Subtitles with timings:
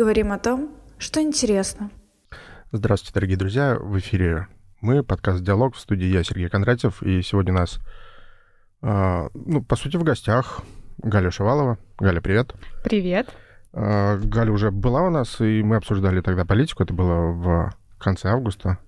[0.00, 1.90] Говорим о том, что интересно.
[2.72, 3.76] Здравствуйте, дорогие друзья.
[3.78, 4.48] В эфире
[4.80, 7.02] мы, подкаст «Диалог» в студии я, Сергей Кондратьев.
[7.02, 7.80] И сегодня у нас,
[8.80, 10.62] э, ну, по сути, в гостях
[11.02, 11.76] Галя Шевалова.
[11.98, 12.54] Галя, привет.
[12.82, 13.28] Привет.
[13.74, 16.82] Э, Галя уже была у нас, и мы обсуждали тогда политику.
[16.82, 18.78] Это было в конце августа.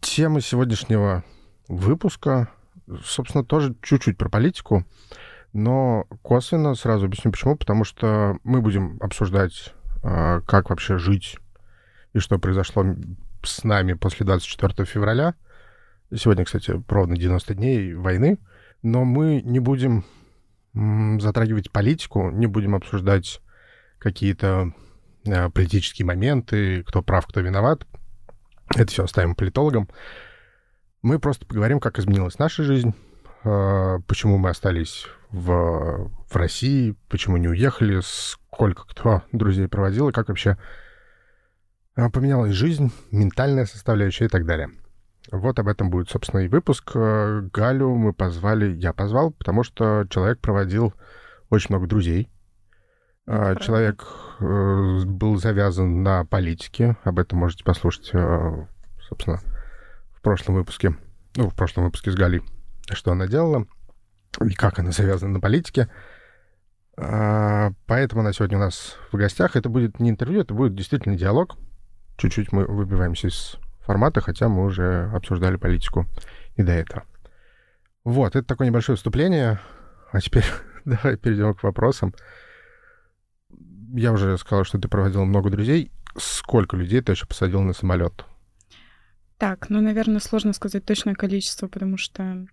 [0.00, 1.24] Тема сегодняшнего
[1.66, 2.48] выпуска,
[3.04, 4.86] собственно, тоже чуть-чуть про политику,
[5.52, 7.56] но косвенно сразу объясню почему.
[7.56, 11.38] Потому что мы будем обсуждать, как вообще жить
[12.12, 12.84] и что произошло
[13.42, 15.34] с нами после 24 февраля.
[16.14, 18.38] Сегодня, кстати, ровно 90 дней войны.
[18.82, 20.04] Но мы не будем
[20.74, 23.40] затрагивать политику, не будем обсуждать
[23.98, 24.72] какие-то
[25.24, 27.86] э, политические моменты, кто прав, кто виноват.
[28.74, 29.88] Это все оставим политологам.
[31.02, 32.94] Мы просто поговорим, как изменилась наша жизнь,
[33.44, 40.12] э, почему мы остались в, в России, почему не уехали, сколько кто друзей проводил, и
[40.12, 40.56] как вообще
[41.96, 44.70] э, поменялась жизнь, ментальная составляющая и так далее.
[45.30, 46.92] Вот об этом будет, собственно, и выпуск.
[46.94, 50.94] Э, Галю мы позвали, я позвал, потому что человек проводил
[51.50, 52.28] очень много друзей.
[53.26, 54.04] Это человек
[54.38, 55.06] правда.
[55.06, 56.96] был завязан на политике.
[57.04, 58.10] Об этом можете послушать,
[59.00, 59.38] собственно,
[60.12, 60.96] в прошлом выпуске.
[61.36, 62.42] Ну, в прошлом выпуске с Галей,
[62.90, 63.66] что она делала
[64.40, 65.88] и как она завязана на политике.
[66.96, 69.56] Поэтому она сегодня у нас в гостях.
[69.56, 71.56] Это будет не интервью, это будет действительно диалог.
[72.18, 76.06] Чуть-чуть мы выбиваемся из формата, хотя мы уже обсуждали политику
[76.56, 77.04] и до этого.
[78.04, 79.60] Вот, это такое небольшое вступление.
[80.12, 80.44] А теперь
[80.84, 82.14] давай перейдем к вопросам.
[83.94, 85.90] Я уже сказал, что ты проводил много друзей.
[86.16, 88.24] Сколько людей ты еще посадил на самолет?
[89.38, 92.46] Так, ну, наверное, сложно сказать точное количество, потому что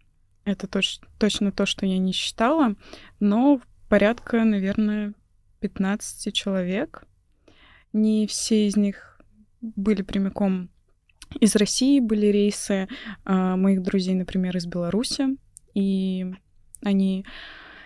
[0.45, 2.76] это точ- точно то, что я не считала,
[3.20, 5.14] но порядка, наверное,
[5.60, 7.04] 15 человек.
[7.92, 9.20] Не все из них
[9.61, 10.70] были прямиком
[11.39, 12.88] из России были рейсы
[13.26, 15.38] э, моих друзей, например, из Беларуси,
[15.73, 16.26] и
[16.82, 17.26] они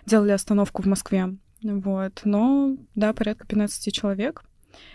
[0.06, 1.38] делали остановку в Москве.
[1.62, 2.22] Вот.
[2.24, 4.44] Но, да, порядка 15 человек.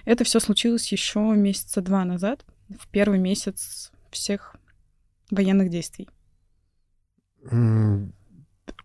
[0.04, 4.56] Это все случилось еще месяца два назад, в первый месяц всех
[5.30, 6.08] военных действий.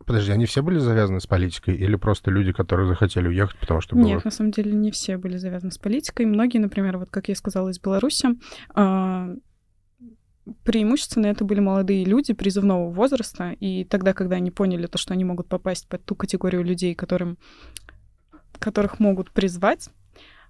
[0.05, 3.95] Подожди, они все были завязаны с политикой или просто люди, которые захотели уехать, потому что
[3.95, 4.05] было...
[4.05, 6.25] Нет, на самом деле не все были завязаны с политикой.
[6.25, 8.29] Многие, например, вот как я сказала, из Беларуси,
[8.73, 9.29] а,
[10.63, 15.23] преимущественно это были молодые люди призывного возраста, и тогда, когда они поняли то, что они
[15.23, 17.37] могут попасть под ту категорию людей, которым,
[18.59, 19.89] которых могут призвать,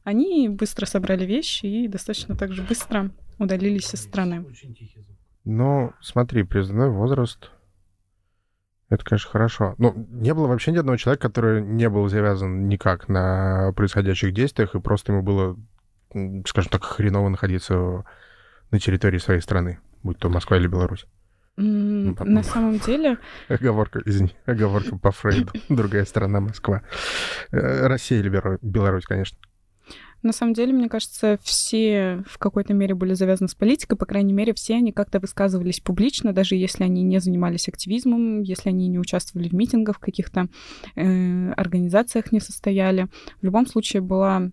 [0.03, 4.45] они быстро собрали вещи и достаточно так же быстро удалились из страны.
[5.45, 7.51] Ну, смотри, призывной возраст
[8.93, 9.75] это, конечно, хорошо.
[9.77, 14.75] Ну, не было вообще ни одного человека, который не был завязан никак на происходящих действиях,
[14.75, 15.57] и просто ему было,
[16.45, 18.05] скажем так, хреново находиться
[18.71, 21.05] на территории своей страны, будь то Москва или Беларусь.
[21.57, 23.17] Mm, ну, на самом деле...
[23.47, 25.51] Оговорка, извини, оговорка по Фрейду.
[25.69, 26.81] Другая страна Москва.
[27.51, 29.37] Э, Россия или Беларусь, конечно.
[30.23, 34.31] На самом деле, мне кажется, все в какой-то мере были завязаны с политикой, по крайней
[34.31, 38.99] мере, все они как-то высказывались публично, даже если они не занимались активизмом, если они не
[38.99, 40.47] участвовали в митингах, в каких-то
[40.95, 43.09] э, организациях не состояли.
[43.41, 44.49] В любом случае была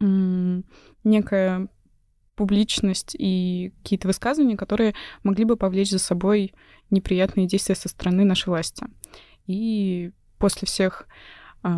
[0.00, 0.62] э,
[1.02, 1.68] некая
[2.36, 6.54] публичность и какие-то высказывания, которые могли бы повлечь за собой
[6.90, 8.86] неприятные действия со стороны нашей власти.
[9.48, 11.08] И после всех
[11.64, 11.68] э,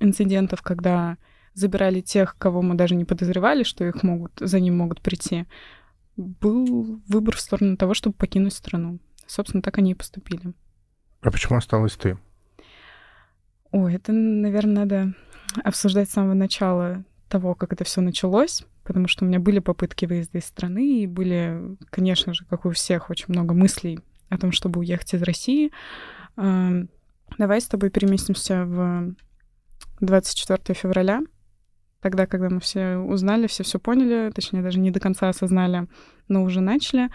[0.00, 1.18] инцидентов, когда
[1.56, 5.46] забирали тех, кого мы даже не подозревали, что их могут, за ним могут прийти,
[6.16, 8.98] был выбор в сторону того, чтобы покинуть страну.
[9.26, 10.52] Собственно, так они и поступили.
[11.22, 12.18] А почему осталась ты?
[13.72, 15.14] Ой, это, наверное, надо
[15.64, 20.04] обсуждать с самого начала того, как это все началось, потому что у меня были попытки
[20.04, 23.98] выезда из страны, и были, конечно же, как у всех, очень много мыслей
[24.28, 25.72] о том, чтобы уехать из России.
[26.36, 29.14] Давай с тобой переместимся в
[30.00, 31.22] 24 февраля
[32.06, 35.88] тогда, когда мы все узнали, все все поняли, точнее, даже не до конца осознали,
[36.28, 37.08] но уже начали.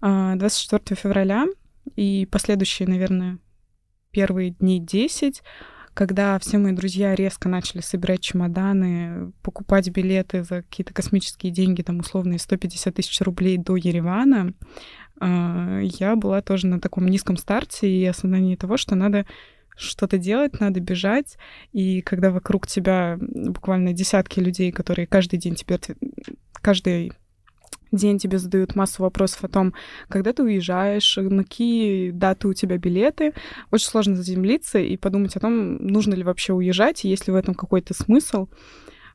[0.00, 1.46] 24 а, февраля
[1.94, 3.38] и последующие, наверное,
[4.10, 5.44] первые дни 10,
[5.94, 12.00] когда все мои друзья резко начали собирать чемоданы, покупать билеты за какие-то космические деньги, там
[12.00, 14.54] условные 150 тысяч рублей до Еревана,
[15.20, 19.24] а, я была тоже на таком низком старте и осознании того, что надо
[19.76, 21.36] что-то делать, надо бежать.
[21.72, 25.78] И когда вокруг тебя буквально десятки людей, которые каждый день тебе
[26.62, 27.12] каждый
[27.92, 29.74] день тебе задают массу вопросов о том,
[30.08, 33.32] когда ты уезжаешь, на какие даты у тебя билеты.
[33.70, 37.36] Очень сложно заземлиться и подумать о том, нужно ли вообще уезжать, и есть ли в
[37.36, 38.48] этом какой-то смысл.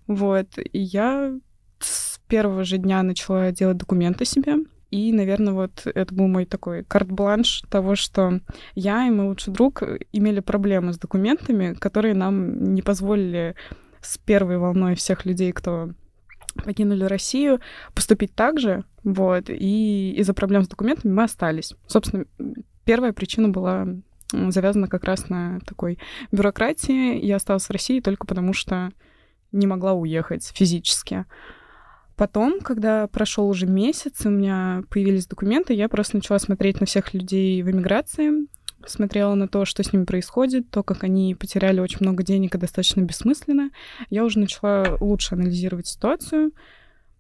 [0.08, 0.48] Вот.
[0.58, 1.34] И я
[1.80, 4.56] с первого же дня начала делать документы себе.
[4.92, 8.42] И, наверное, вот это был мой такой карт-бланш того, что
[8.76, 13.56] я и мой лучший друг имели проблемы с документами, которые нам не позволили
[14.02, 15.92] с первой волной всех людей, кто
[16.66, 17.62] покинули Россию,
[17.96, 21.74] поступить так же, вот, и из-за проблем с документами мы остались.
[21.88, 22.26] Собственно,
[22.84, 23.88] первая причина была
[24.32, 26.00] завязана как раз на такой
[26.32, 27.24] бюрократии.
[27.24, 28.92] Я осталась в России только потому, что
[29.52, 31.26] не могла уехать физически.
[32.22, 37.16] Потом, когда прошел уже месяц, у меня появились документы, я просто начала смотреть на всех
[37.16, 38.46] людей в эмиграции,
[38.86, 42.60] смотрела на то, что с ними происходит, то, как они потеряли очень много денег и
[42.60, 43.72] достаточно бессмысленно.
[44.12, 46.52] Я уже начала лучше анализировать ситуацию,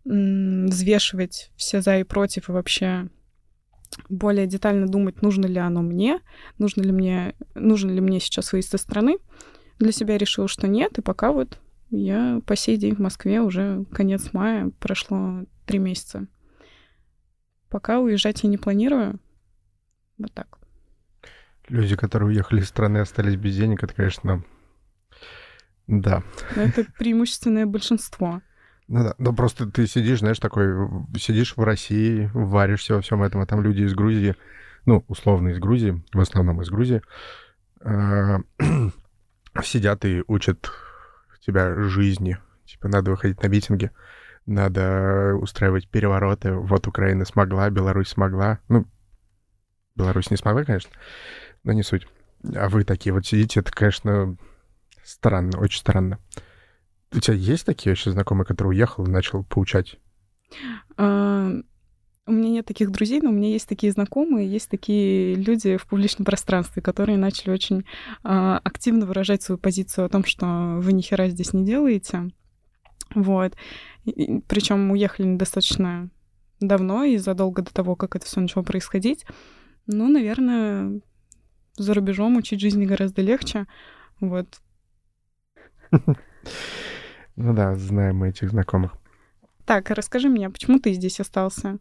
[0.05, 3.09] взвешивать все за и против и вообще
[4.07, 6.19] более детально думать, нужно ли оно мне,
[6.59, 9.17] нужно ли мне, нужен ли мне сейчас выезд из страны.
[9.79, 11.57] Для себя решила, что нет, и пока вот
[11.91, 16.27] я по сей день в Москве уже конец мая, прошло три месяца.
[17.69, 19.19] Пока уезжать я не планирую.
[20.17, 20.57] Вот так.
[21.67, 24.43] Люди, которые уехали из страны, остались без денег, это, конечно,
[25.87, 26.23] да.
[26.55, 28.41] Но это преимущественное большинство.
[28.87, 30.73] Ну да, ну просто ты сидишь, знаешь, такой,
[31.17, 34.35] сидишь в России, варишься во всем этом, а там люди из Грузии,
[34.85, 37.01] ну, условно из Грузии, в основном из Грузии,
[37.81, 38.37] э,
[39.63, 40.71] сидят и учат
[41.41, 42.37] тебя жизни.
[42.65, 43.91] Типа, надо выходить на митинги,
[44.45, 46.53] надо устраивать перевороты.
[46.53, 48.59] Вот Украина смогла, Беларусь смогла.
[48.69, 48.85] Ну,
[49.95, 50.91] Беларусь не смогла, конечно,
[51.63, 52.07] но не суть.
[52.55, 54.37] А вы такие вот сидите, это, конечно,
[55.03, 56.19] странно, очень странно.
[57.13, 59.99] У тебя есть такие вообще знакомые, которые уехал и начал поучать?
[62.25, 65.77] А, у меня нет таких друзей, но у меня есть такие знакомые, есть такие люди
[65.77, 67.83] в публичном пространстве, которые начали очень э,
[68.63, 72.31] активно выражать свою позицию о том, что вы ни хера здесь не делаете.
[73.13, 73.55] Вот.
[74.47, 76.09] Причем уехали достаточно
[76.59, 79.25] давно и задолго до того, как это все начало происходить.
[79.87, 81.01] Ну, наверное,
[81.77, 83.67] за рубежом учить жизни гораздо легче.
[84.19, 84.61] Вот.
[87.37, 88.93] Ну да, знаем мы этих знакомых.
[89.65, 91.79] Так, расскажи мне, а почему ты здесь остался?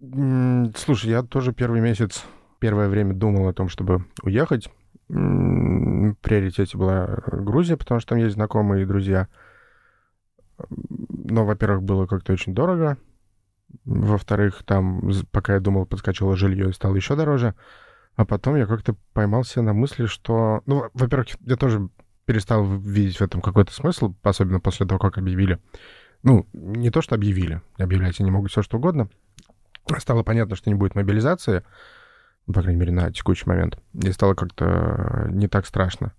[0.00, 2.24] Слушай, я тоже первый месяц,
[2.60, 4.68] первое время думал о том, чтобы уехать.
[5.08, 9.26] В приоритете была Грузия, потому что там есть знакомые и друзья.
[10.68, 12.96] Но, во-первых, было как-то очень дорого.
[13.84, 15.02] Во-вторых, там,
[15.32, 17.54] пока я думал, подскочило жилье и стало еще дороже.
[18.14, 20.62] А потом я как-то поймался на мысли, что...
[20.66, 21.88] Ну, во-первых, я тоже
[22.24, 25.58] перестал видеть в этом какой-то смысл, особенно после того, как объявили.
[26.22, 27.62] Ну, не то, что объявили.
[27.78, 29.08] Объявлять они могут все, что угодно
[29.98, 31.64] стало понятно, что не будет мобилизации,
[32.46, 36.12] ну, по крайней мере, на текущий момент, и стало как-то не так страшно.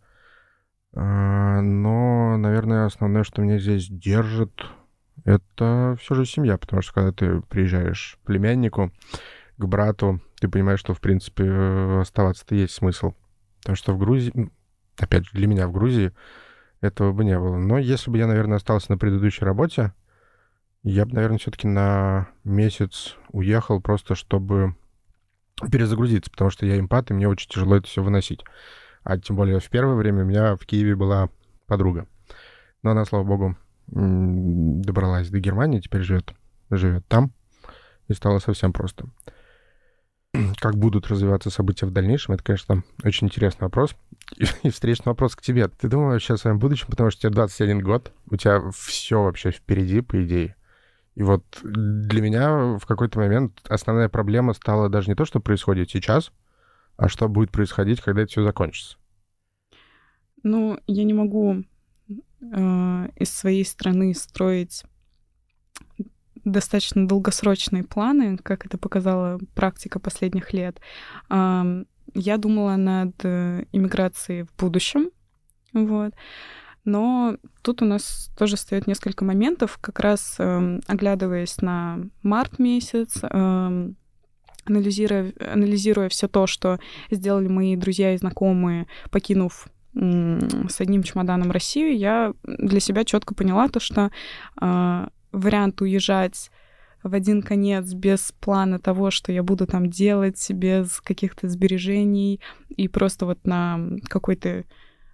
[0.93, 4.51] А, но, наверное, основное, что меня здесь держит,
[5.25, 8.91] это все же семья, потому что когда ты приезжаешь к племяннику,
[9.57, 11.43] к брату, ты понимаешь, что, в принципе,
[12.01, 13.13] оставаться-то есть смысл.
[13.59, 14.49] Потому что в Грузии,
[14.97, 16.13] опять же, для меня в Грузии
[16.81, 17.57] этого бы не было.
[17.57, 19.93] Но если бы я, наверное, остался на предыдущей работе,
[20.83, 24.75] я бы, наверное, все-таки на месяц уехал просто, чтобы
[25.71, 28.43] перезагрузиться, потому что я импат, и мне очень тяжело это все выносить.
[29.03, 31.29] А тем более в первое время у меня в Киеве была
[31.67, 32.07] подруга.
[32.81, 33.57] Но она, слава богу,
[33.87, 36.33] добралась до Германии, теперь живет,
[36.69, 37.31] живет там,
[38.07, 39.05] и стало совсем просто.
[40.57, 43.95] Как будут развиваться события в дальнейшем, это, конечно, очень интересный вопрос.
[44.37, 45.67] И, и встречный вопрос к тебе.
[45.67, 49.51] Ты думаешь сейчас о своем будущем, потому что тебе 21 год, у тебя все вообще
[49.51, 50.55] впереди, по идее.
[51.19, 55.89] И вот для меня в какой-то момент основная проблема стала даже не то, что происходит
[55.89, 56.31] сейчас,
[56.95, 58.95] а что будет происходить, когда это все закончится.
[60.43, 61.65] Ну, я не могу
[62.07, 64.85] э, из своей страны строить
[66.45, 70.79] достаточно долгосрочные планы, как это показала практика последних лет.
[71.29, 71.83] Э,
[72.13, 75.09] я думала над э, иммиграцией в будущем,
[75.73, 76.13] вот.
[76.89, 83.19] Но тут у нас тоже стоит несколько моментов, как раз э, оглядываясь на март месяц,
[83.21, 83.91] э,
[84.65, 86.79] анализируя, анализируя все то, что
[87.11, 93.67] сделали мои друзья и знакомые, покинув с одним чемоданом Россию, я для себя четко поняла
[93.69, 94.09] то, что
[94.59, 96.49] э, вариант уезжать
[97.03, 102.87] в один конец без плана того, что я буду там делать, без каких-то сбережений и
[102.87, 104.65] просто вот на какой-то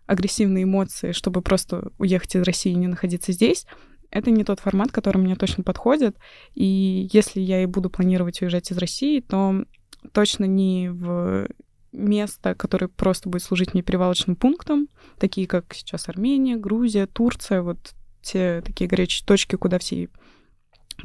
[0.05, 3.65] агрессивные эмоции, чтобы просто уехать из России и не находиться здесь,
[4.11, 6.17] это не тот формат, который мне точно подходит.
[6.53, 9.65] И если я и буду планировать уезжать из России, то
[10.13, 11.47] точно не в
[11.91, 17.93] место, которое просто будет служить мне перевалочным пунктом, такие как сейчас Армения, Грузия, Турция, вот
[18.21, 20.09] те такие горячие точки, куда все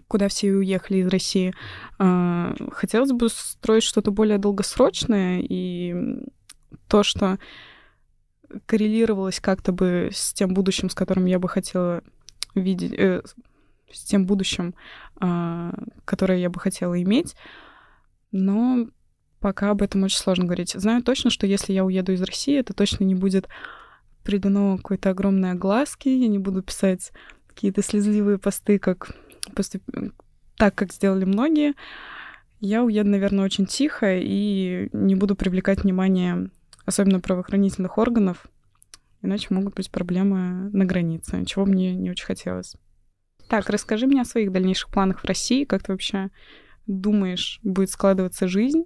[0.07, 1.52] куда все уехали из России.
[1.99, 5.95] А, хотелось бы строить что-то более долгосрочное, и
[6.88, 7.38] то, что
[8.66, 12.02] коррелировалось как-то бы с тем будущим, с которым я бы хотела
[12.54, 13.23] видеть, э,
[13.92, 14.75] с тем будущим,
[15.21, 15.73] э,
[16.04, 17.35] которое я бы хотела иметь.
[18.33, 18.88] Но
[19.40, 20.73] пока об этом очень сложно говорить.
[20.73, 23.49] Знаю точно, что если я уеду из России, это точно не будет
[24.23, 27.11] придано какой-то огромной огласки, я не буду писать
[27.47, 29.16] какие-то слезливые посты, как
[29.54, 29.83] поступ...
[30.57, 31.75] так, как сделали многие.
[32.61, 36.50] Я уеду, наверное, очень тихо и не буду привлекать внимание
[36.90, 38.47] особенно правоохранительных органов,
[39.23, 42.76] иначе могут быть проблемы на границе, чего мне не очень хотелось.
[43.49, 46.30] Так, расскажи мне о своих дальнейших планах в России, как ты вообще
[46.87, 48.85] думаешь, будет складываться жизнь?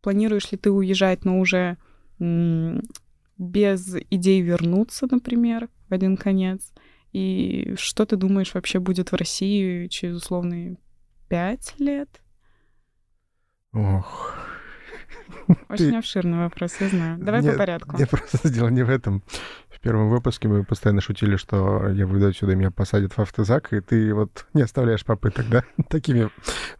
[0.00, 1.76] Планируешь ли ты уезжать, но уже
[2.18, 6.72] без идей вернуться, например, в один конец?
[7.12, 10.78] И что ты думаешь вообще будет в России через условные
[11.28, 12.20] пять лет?
[13.72, 14.34] Ох,
[15.68, 15.96] очень ты...
[15.96, 17.18] обширный вопрос, я знаю.
[17.18, 17.96] Давай Нет, по порядку.
[17.98, 19.22] Я просто дело не в этом.
[19.68, 23.72] В первом выпуске мы постоянно шутили, что я выйду отсюда, и меня посадят в автозак,
[23.72, 26.30] и ты вот не оставляешь попыток, да, такими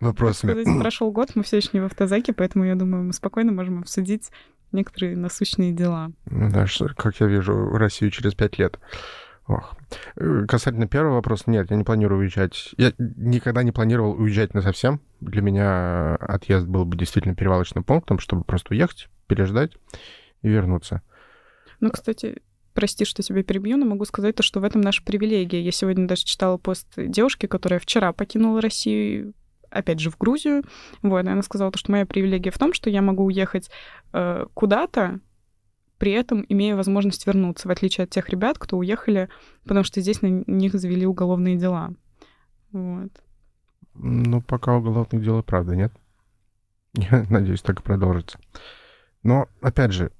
[0.00, 0.52] вопросами.
[0.52, 3.80] Сказать, прошел год, мы все еще не в автозаке, поэтому я думаю, мы спокойно можем
[3.80, 4.30] обсудить
[4.72, 6.10] некоторые насущные дела.
[6.26, 8.78] Ну да, что, как я вижу Россию через пять лет.
[9.48, 9.76] Ох.
[10.16, 12.74] Э, касательно первого вопроса, нет, я не планирую уезжать.
[12.76, 15.00] Я никогда не планировал уезжать на совсем.
[15.20, 19.72] Для меня отъезд был бы действительно перевалочным пунктом, чтобы просто уехать, переждать
[20.42, 21.02] и вернуться.
[21.78, 22.42] Ну, кстати,
[22.74, 25.62] прости, что тебя перебью, но могу сказать то, что в этом наша привилегия.
[25.62, 29.34] Я сегодня даже читала пост девушки, которая вчера покинула Россию,
[29.70, 30.64] опять же, в Грузию.
[31.02, 33.70] Вот, и она сказала то, что моя привилегия в том, что я могу уехать
[34.12, 35.20] э, куда-то,
[35.98, 39.28] при этом имея возможность вернуться, в отличие от тех ребят, кто уехали,
[39.62, 41.94] потому что здесь на них завели уголовные дела.
[42.72, 43.10] Вот.
[43.94, 45.92] Ну, пока уголовных дел, правда, нет.
[46.94, 48.38] Я надеюсь, так и продолжится.
[49.22, 50.12] Но, опять же,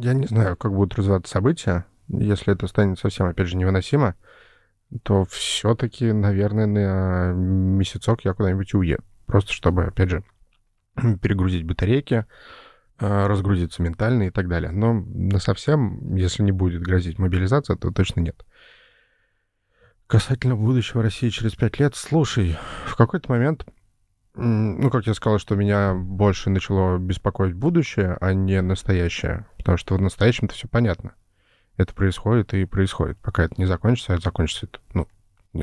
[0.00, 1.86] я не знаю, как будут развиваться события.
[2.08, 4.14] Если это станет совсем, опять же, невыносимо,
[5.02, 9.02] то все-таки, наверное, на месяцок я куда-нибудь уеду.
[9.26, 10.24] Просто чтобы, опять же,
[11.22, 12.26] перегрузить батарейки,
[12.98, 14.70] разгрузиться ментально и так далее.
[14.70, 18.44] Но на совсем, если не будет грозить мобилизация, то точно нет.
[20.06, 23.66] Касательно будущего России через пять лет, слушай, в какой-то момент,
[24.34, 29.96] ну, как я сказал, что меня больше начало беспокоить будущее, а не настоящее, потому что
[29.96, 31.14] в настоящем-то все понятно.
[31.76, 33.18] Это происходит и происходит.
[33.18, 35.08] Пока это не закончится, а это закончится, это, ну,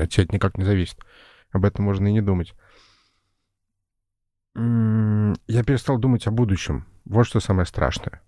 [0.00, 0.98] от тебя это никак не зависит.
[1.50, 2.54] Об этом можно и не думать.
[4.54, 8.20] Я перестал думать о будущем вот что самое страшное.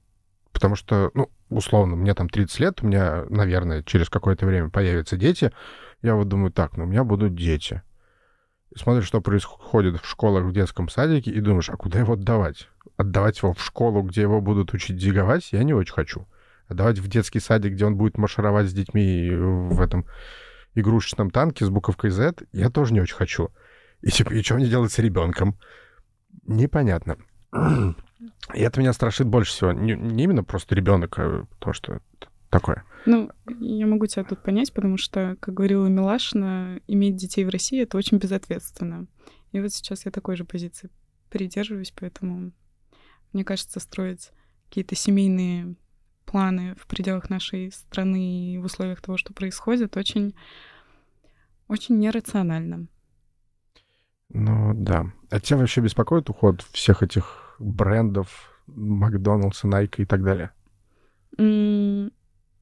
[0.52, 5.16] Потому что, ну, условно, мне там 30 лет, у меня, наверное, через какое-то время появятся
[5.16, 5.52] дети.
[6.02, 7.82] Я вот думаю, так, ну, у меня будут дети.
[8.75, 12.68] И смотришь, что происходит в школах, в детском садике, и думаешь, а куда его отдавать?
[12.97, 16.26] Отдавать его в школу, где его будут учить диговать, я не очень хочу.
[16.66, 20.06] Отдавать в детский садик, где он будет маршировать с детьми в этом
[20.75, 23.50] игрушечном танке с буковкой Z, я тоже не очень хочу.
[24.02, 25.58] И, типа, и что мне делать с ребенком?
[26.47, 27.16] Непонятно.
[28.54, 29.72] И это меня страшит больше всего.
[29.72, 32.00] Не, не именно просто ребенок, а то, что
[32.50, 32.84] такое.
[33.06, 37.80] Ну, я могу тебя тут понять, потому что, как говорила Милашина, иметь детей в России—
[37.82, 39.06] это очень безответственно.
[39.52, 40.90] И вот сейчас я такой же позиции
[41.30, 42.52] придерживаюсь, поэтому
[43.32, 44.30] мне кажется, строить
[44.68, 45.76] какие-то семейные
[46.25, 50.34] планы в пределах нашей страны и в условиях того, что происходит, очень,
[51.68, 52.87] очень нерационально.
[54.28, 55.06] Ну да.
[55.30, 60.50] А тебя вообще беспокоит уход всех этих брендов, Макдоналдса, Nike и так далее?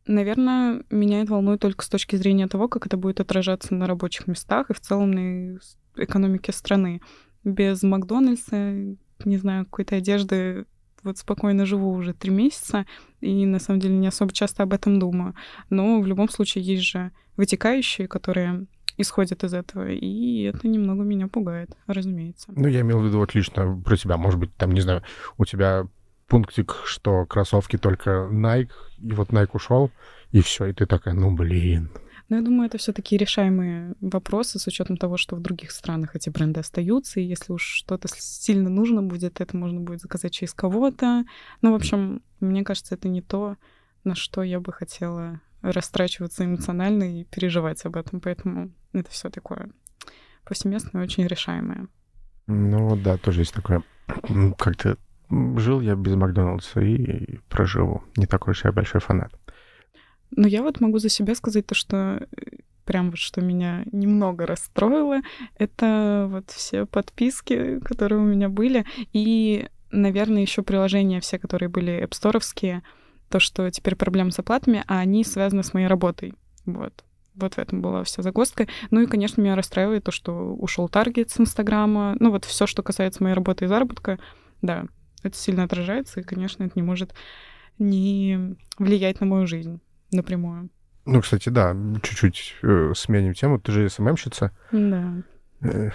[0.07, 4.27] Наверное, меня это волнует только с точки зрения того, как это будет отражаться на рабочих
[4.29, 5.59] местах и в целом на
[5.97, 7.01] экономике страны.
[7.43, 10.67] Без Макдональдса, не знаю, какой-то одежды
[11.03, 12.87] вот спокойно живу уже три месяца,
[13.21, 15.35] и на самом деле не особо часто об этом думаю.
[15.71, 21.29] Но в любом случае есть же вытекающие, которые исходит из этого, и это немного меня
[21.29, 22.53] пугает, разумеется.
[22.55, 24.17] Ну, я имел в виду вот лично про себя.
[24.17, 25.03] Может быть, там, не знаю,
[25.39, 25.87] у тебя
[26.29, 29.91] пунктик, что кроссовки только Nike, и вот Nike ушел,
[30.33, 31.91] и все, и ты такая, ну, блин.
[32.29, 36.17] Ну, я думаю, это все таки решаемые вопросы с учетом того, что в других странах
[36.17, 40.53] эти бренды остаются, и если уж что-то сильно нужно будет, это можно будет заказать через
[40.53, 41.25] кого-то.
[41.63, 43.57] Ну, в общем, мне кажется, это не то,
[44.03, 45.41] на что я бы хотела
[45.73, 48.21] растрачиваться эмоционально и переживать об этом.
[48.21, 49.71] Поэтому это все такое
[50.45, 51.89] повсеместное, очень решаемое.
[52.47, 53.83] Ну да, тоже есть такое.
[54.59, 54.97] Как-то
[55.31, 58.05] жил я без Макдональдса и проживу.
[58.17, 59.33] Не такой уж я большой фанат.
[60.31, 62.27] Но я вот могу за себя сказать то, что
[62.85, 65.21] прям вот что меня немного расстроило,
[65.59, 72.09] это вот все подписки, которые у меня были, и, наверное, еще приложения все, которые были
[72.11, 72.41] Store,
[73.29, 76.35] то, что теперь проблемы с оплатами, а они связаны с моей работой.
[76.65, 77.05] Вот.
[77.35, 78.67] Вот в этом была вся загвоздка.
[78.91, 82.17] Ну и, конечно, меня расстраивает то, что ушел таргет с Инстаграма.
[82.19, 84.19] Ну вот все, что касается моей работы и заработка,
[84.63, 84.87] да,
[85.23, 87.15] это сильно отражается, и, конечно, это не может
[87.79, 89.81] не влиять на мою жизнь
[90.13, 90.71] напрямую.
[91.05, 93.61] Ну, кстати, да, чуть-чуть э, сменим тему.
[93.61, 94.51] Ты же СММщица.
[94.73, 95.23] Да.
[95.61, 95.91] Э,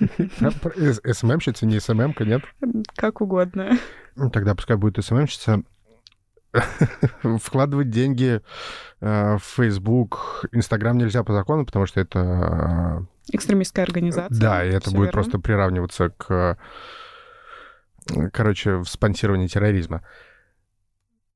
[1.12, 2.42] СММщица, не СММка, нет?
[2.94, 3.78] Как угодно.
[4.16, 5.62] Ну, тогда пускай будет СММщица.
[7.40, 8.40] Вкладывать деньги
[9.00, 13.06] э, в Facebook, Instagram нельзя по закону, потому что это...
[13.30, 14.38] Экстремистская организация.
[14.38, 15.12] Да, и это будет верно.
[15.12, 16.58] просто приравниваться к,
[18.32, 20.04] короче, в спонсировании терроризма.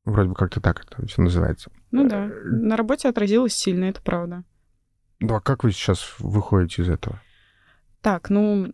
[0.04, 1.70] Вроде бы как-то так это все называется.
[1.90, 2.30] Ну да.
[2.44, 4.44] На работе отразилось сильно, это правда.
[5.20, 7.20] Ну а как вы сейчас выходите из этого?
[8.02, 8.72] Так, ну,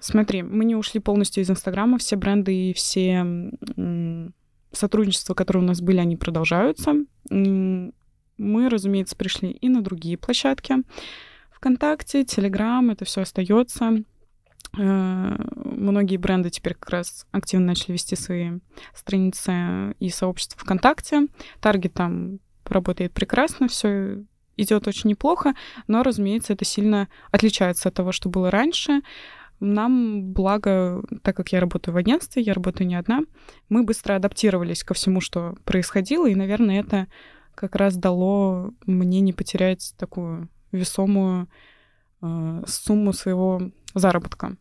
[0.00, 3.24] смотри, мы не ушли полностью из Инстаграма, все бренды и все
[4.72, 6.94] сотрудничества, которые у нас были, они продолжаются.
[7.30, 10.76] Мы, разумеется, пришли и на другие площадки.
[11.52, 14.02] ВКонтакте, Телеграм, это все остается.
[14.78, 18.60] Э, многие бренды теперь как раз активно начали вести свои
[18.94, 21.26] страницы и сообщества ВКонтакте.
[21.60, 24.24] Таргет там работает прекрасно, все
[24.56, 25.54] идет очень неплохо,
[25.86, 29.02] но, разумеется, это сильно отличается от того, что было раньше.
[29.60, 33.20] Нам, благо, так как я работаю в агентстве, я работаю не одна,
[33.68, 37.06] мы быстро адаптировались ко всему, что происходило, и, наверное, это
[37.54, 41.48] как раз дало мне не потерять такую весомую
[42.22, 43.60] э, сумму своего
[43.94, 44.56] заработка.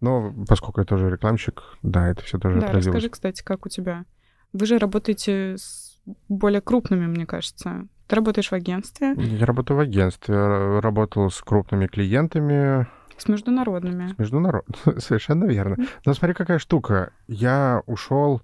[0.00, 2.96] Но поскольку я тоже рекламщик, да, это все тоже да, отразилось.
[2.96, 4.04] расскажи, кстати, как у тебя?
[4.52, 5.98] Вы же работаете с
[6.28, 7.86] более крупными, мне кажется.
[8.08, 9.14] Ты работаешь в агентстве?
[9.16, 12.86] Я работаю в агентстве, работал с крупными клиентами.
[13.16, 14.08] С международными.
[14.14, 15.76] С международными, совершенно верно.
[16.04, 17.12] Но смотри, какая штука.
[17.26, 18.42] Я ушел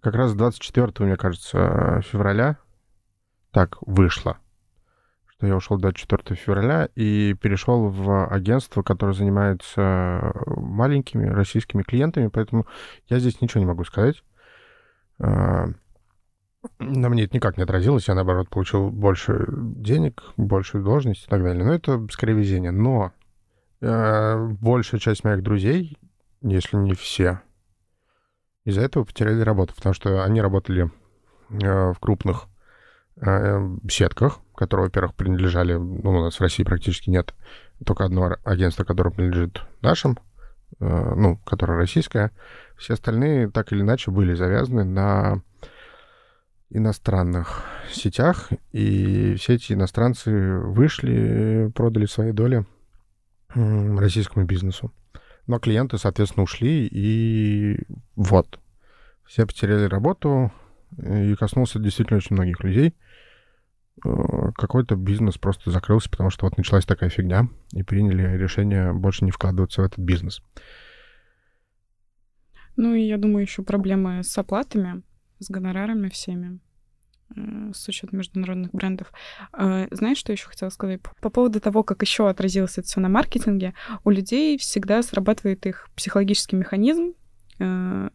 [0.00, 2.58] как раз 24, мне кажется, февраля.
[3.52, 4.38] Так вышло,
[5.26, 12.66] что я ушел 24 февраля и перешел в агентство, которое занимается маленькими российскими клиентами, поэтому
[13.08, 14.22] я здесь ничего не могу сказать.
[15.18, 15.66] А,
[16.78, 21.42] на мне это никак не отразилось, я, наоборот, получил больше денег, большую должность и так
[21.42, 21.64] далее.
[21.64, 22.70] Но это скорее везение.
[22.70, 23.12] Но
[23.80, 25.96] большая часть моих друзей,
[26.42, 27.40] если не все,
[28.64, 30.90] из-за этого потеряли работу, потому что они работали
[31.50, 32.46] э, в крупных
[33.16, 37.34] э, сетках, которые, во-первых, принадлежали, ну, у нас в России практически нет
[37.84, 40.18] только одно агентство, которое принадлежит нашим,
[40.78, 42.32] э, ну, которое российское.
[42.76, 45.42] Все остальные так или иначе были завязаны на
[46.68, 52.64] иностранных сетях, и все эти иностранцы вышли, продали свои доли
[53.54, 54.92] российскому бизнесу.
[55.46, 57.78] Но клиенты, соответственно, ушли, и
[58.16, 58.60] вот.
[59.26, 60.52] Все потеряли работу,
[60.98, 62.94] и коснулся действительно очень многих людей.
[64.04, 69.24] Э, какой-то бизнес просто закрылся, потому что вот началась такая фигня, и приняли решение больше
[69.24, 70.42] не вкладываться в этот бизнес.
[72.76, 75.02] Ну и я думаю, еще проблемы с оплатами
[75.38, 76.60] с гонорарами всеми
[77.72, 79.12] с учетом международных брендов.
[79.52, 81.00] Э, знаешь, что еще хотела сказать?
[81.20, 85.88] По поводу того, как еще отразилось это все на маркетинге, у людей всегда срабатывает их
[85.94, 87.14] психологический механизм.
[87.58, 88.10] Э,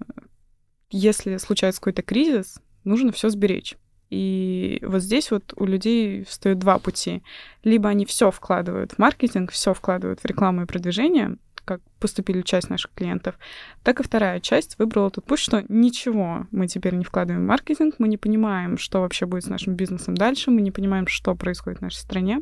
[0.90, 3.78] если случается какой-то кризис, нужно все сберечь.
[4.10, 7.24] И вот здесь вот у людей встают два пути.
[7.64, 12.70] Либо они все вкладывают в маркетинг, все вкладывают в рекламу и продвижение, как поступили часть
[12.70, 13.38] наших клиентов,
[13.84, 17.96] так и вторая часть выбрала тот путь, что ничего мы теперь не вкладываем в маркетинг,
[17.98, 21.80] мы не понимаем, что вообще будет с нашим бизнесом дальше, мы не понимаем, что происходит
[21.80, 22.42] в нашей стране,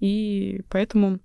[0.00, 1.20] и поэтому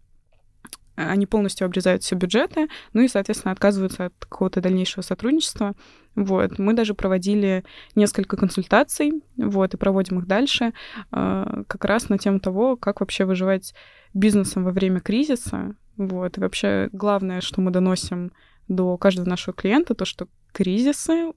[0.96, 5.74] они полностью обрезают все бюджеты, ну и, соответственно, отказываются от какого-то дальнейшего сотрудничества.
[6.16, 6.60] Вот.
[6.60, 7.64] Мы даже проводили
[7.96, 10.74] несколько консультаций, вот, и проводим их дальше,
[11.12, 13.74] э, как раз на тему того, как вообще выживать
[14.14, 16.38] бизнесом во время кризиса, вот.
[16.38, 18.32] И вообще главное, что мы доносим
[18.68, 21.34] до каждого нашего клиента, то, что кризисы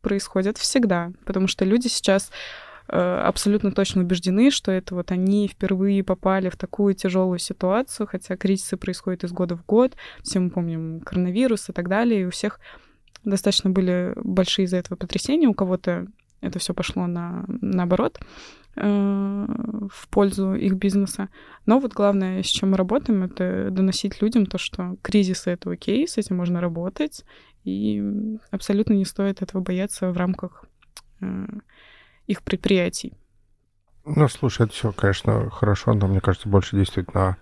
[0.00, 2.30] происходят всегда, потому что люди сейчас
[2.88, 8.36] э, абсолютно точно убеждены, что это вот они впервые попали в такую тяжелую ситуацию, хотя
[8.36, 12.30] кризисы происходят из года в год, все мы помним коронавирус и так далее, и у
[12.30, 12.58] всех
[13.24, 16.06] достаточно были большие из-за этого потрясения, у кого-то
[16.42, 18.20] это все пошло на, наоборот.
[18.74, 19.46] Э,
[19.90, 21.28] в пользу их бизнеса.
[21.66, 26.08] Но вот главное, с чем мы работаем, это доносить людям то, что кризисы— это окей,
[26.08, 27.26] с этим можно работать,
[27.64, 28.02] и
[28.50, 30.64] абсолютно не стоит этого бояться в рамках
[31.20, 31.46] э,
[32.26, 33.12] их предприятий.
[34.06, 37.36] Ну, слушай, это все, конечно, хорошо, но мне кажется, больше действует на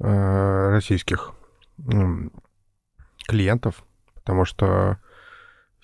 [0.00, 1.32] э, российских
[3.28, 4.98] клиентов, потому что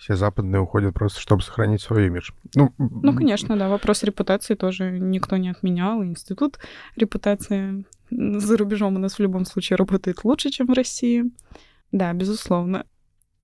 [0.02, 2.32] все западные уходят просто, чтобы сохранить свой имидж.
[2.56, 3.68] Ну, ну, конечно, да.
[3.68, 6.02] Вопрос репутации тоже никто не отменял.
[6.02, 6.58] Институт
[6.96, 11.26] репутации за рубежом у нас в любом случае работает лучше, чем в России.
[11.92, 12.84] Да, безусловно.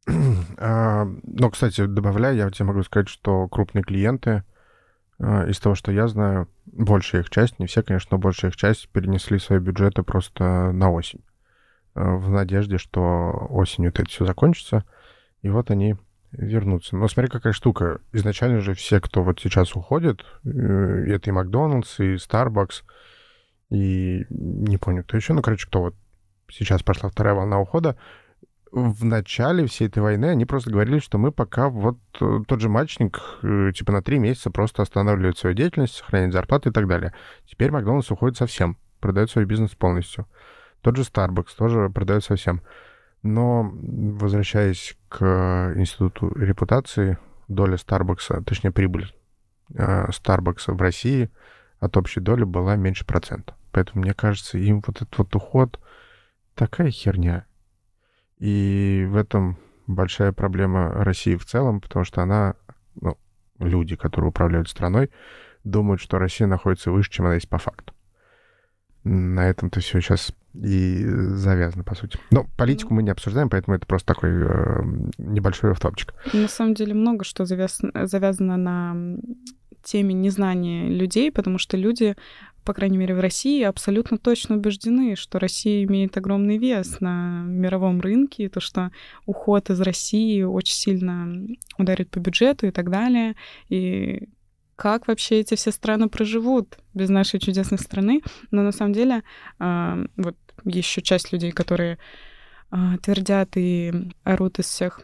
[0.61, 4.42] А, но, кстати, добавляя, я тебе могу сказать, что крупные клиенты,
[5.21, 8.57] а, из того, что я знаю, большая их часть, не все, конечно, но большая их
[8.57, 11.23] часть перенесли свои бюджеты просто на осень.
[11.94, 14.85] А, в надежде, что осенью это все закончится.
[15.42, 15.94] И вот они
[16.32, 16.96] вернуться.
[16.96, 18.00] Но смотри, какая штука.
[18.12, 22.82] Изначально же все, кто вот сейчас уходит, э, это и Макдональдс, и Starbucks,
[23.70, 25.94] и не помню, кто еще, ну, короче, кто вот
[26.50, 27.96] сейчас пошла вторая волна ухода,
[28.72, 32.68] в начале всей этой войны они просто говорили, что мы пока вот э, тот же
[32.68, 37.14] матчник, э, типа на три месяца просто останавливает свою деятельность, сохраняет зарплату и так далее.
[37.46, 40.26] Теперь Макдональдс уходит совсем, продает свой бизнес полностью.
[40.82, 42.62] Тот же Starbucks тоже продает совсем.
[43.22, 49.12] Но, возвращаясь к институту репутации, доля Starbucks, точнее прибыль
[49.74, 51.31] э, Starbucks в России
[51.81, 53.54] от общей доли была меньше процента.
[53.72, 55.81] Поэтому, мне кажется, им вот этот вот уход
[56.54, 57.46] такая херня.
[58.38, 62.54] И в этом большая проблема России в целом, потому что она,
[63.00, 63.18] ну,
[63.59, 65.11] люди, которые управляют страной,
[65.64, 67.92] думают, что Россия находится выше, чем она есть по факту.
[69.04, 72.18] На этом-то все сейчас и завязано, по сути.
[72.30, 74.82] Но политику мы не обсуждаем, поэтому это просто такой э,
[75.18, 76.14] небольшой автопчик.
[76.32, 79.18] На самом деле много что завязано, завязано на
[79.82, 82.16] теме незнания людей, потому что люди,
[82.64, 88.00] по крайней мере в России, абсолютно точно убеждены, что Россия имеет огромный вес на мировом
[88.00, 88.90] рынке, и то, что
[89.26, 91.28] уход из России очень сильно
[91.78, 93.37] ударит по бюджету и так далее.
[93.68, 94.28] И
[94.78, 98.22] как вообще эти все страны проживут без нашей чудесной страны.
[98.52, 99.24] Но на самом деле
[99.58, 101.98] вот еще часть людей, которые
[102.70, 105.00] э, твердят и орут из всех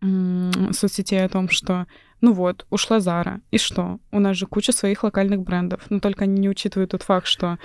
[0.00, 1.86] соцсетей о том, что
[2.20, 3.98] ну вот, ушла Зара, и что?
[4.12, 7.58] У нас же куча своих локальных брендов, но только они не учитывают тот факт, что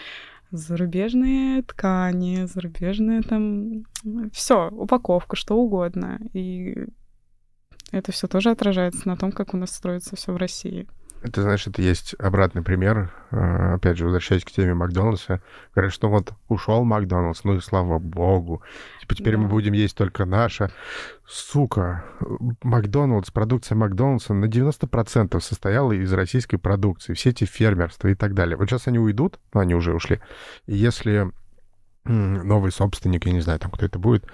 [0.51, 3.83] зарубежные ткани, зарубежные там
[4.33, 6.19] все, упаковка, что угодно.
[6.33, 6.87] И
[7.91, 10.87] это все тоже отражается на том, как у нас строится все в России.
[11.21, 13.12] Это, знаешь, это есть обратный пример.
[13.32, 15.41] А, опять же, возвращаясь к теме Макдональдса.
[15.75, 18.62] Говорят, что вот ушел Макдональдс, ну и слава богу.
[19.01, 19.41] Типа теперь да.
[19.41, 20.71] мы будем есть только наше.
[21.27, 22.05] Сука,
[22.63, 27.13] Макдональдс, продукция Макдональдса на 90% состояла из российской продукции.
[27.13, 28.55] Все эти фермерства и так далее.
[28.55, 30.21] Вот сейчас они уйдут, ну, они уже ушли.
[30.67, 31.32] И если
[32.05, 34.25] новый собственник, я не знаю, там кто это будет,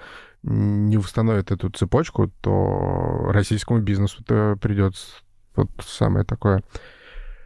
[0.42, 5.16] не установит эту цепочку, то российскому бизнесу придется
[5.56, 6.62] вот самое такое.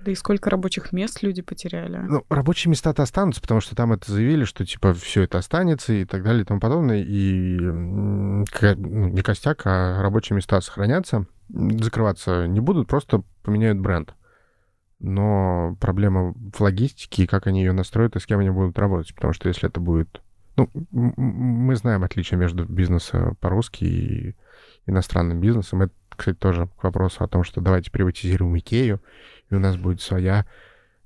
[0.05, 1.99] Да и сколько рабочих мест люди потеряли?
[1.99, 6.07] Ну, рабочие места-то останутся, потому что там это заявили, что, типа, все это останется и
[6.07, 7.03] так далее и тому подобное.
[7.03, 11.27] И ну, не костяк, а рабочие места сохранятся.
[11.49, 14.14] Закрываться не будут, просто поменяют бренд.
[15.01, 19.14] Но проблема в логистике и как они ее настроят и с кем они будут работать.
[19.14, 20.23] Потому что если это будет...
[20.57, 24.37] Ну, мы знаем отличие между бизнесом по-русски и
[24.87, 25.83] иностранным бизнесом.
[25.83, 29.00] Это кстати, тоже к вопросу о том, что давайте приватизируем Икею,
[29.50, 30.46] и у нас будет своя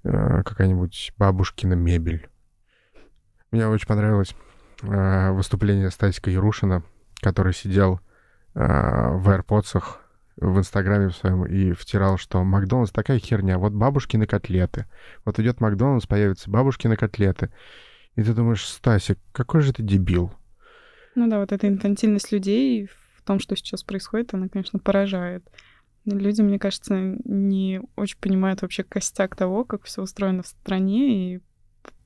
[0.03, 2.29] э, какая-нибудь бабушкина мебель.
[3.53, 4.35] Мне очень понравилось
[4.83, 6.83] э, выступление Стасика Ярушина,
[7.21, 8.01] который сидел
[8.55, 9.83] э, в AirPods
[10.37, 14.87] в Инстаграме в своем и втирал, что Макдональдс такая херня, вот бабушкины котлеты.
[15.25, 17.53] Вот идет Макдональдс, появятся бабушкины котлеты.
[18.17, 20.33] И ты думаешь, Стасик, какой же ты дебил.
[21.15, 22.91] Ну да, вот эта инфантильность людей
[23.25, 25.49] том, что сейчас происходит, она, конечно, поражает.
[26.05, 31.41] Люди, мне кажется, не очень понимают вообще костяк того, как все устроено в стране, и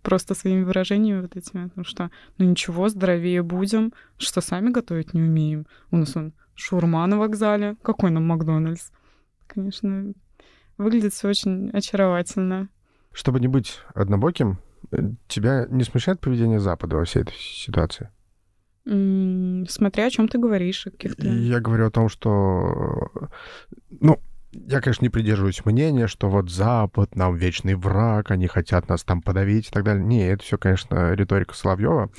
[0.02, 5.22] просто своими выражениями вот этими, потому что, ну ничего, здоровее будем, что сами готовить не
[5.22, 5.66] умеем.
[5.90, 8.90] У нас он шурма на вокзале, какой нам Макдональдс?
[9.46, 10.12] Конечно,
[10.76, 12.68] выглядит все очень очаровательно.
[13.12, 14.58] Чтобы не быть однобоким,
[14.92, 18.10] э, тебя не смущает поведение Запада во всей этой ситуации?
[18.88, 21.26] Смотря о чем ты говоришь, о каких-то...
[21.26, 23.10] Я говорю о том, что...
[23.90, 24.18] Ну,
[24.52, 29.20] я, конечно, не придерживаюсь мнения, что вот Запад нам вечный враг, они хотят нас там
[29.20, 30.04] подавить и так далее.
[30.04, 32.10] Не, это все, конечно, риторика Соловьева,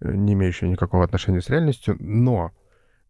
[0.00, 2.52] не имеющая никакого отношения с реальностью, но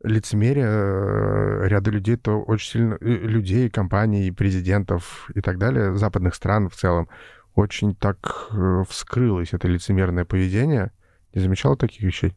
[0.02, 2.98] лицемерие э, ряда людей, то очень сильно...
[3.00, 7.08] Э, людей, компаний, президентов и так далее, западных стран в целом,
[7.54, 10.92] очень так э, вскрылось это лицемерное поведение.
[11.34, 12.34] Не замечал таких вещей?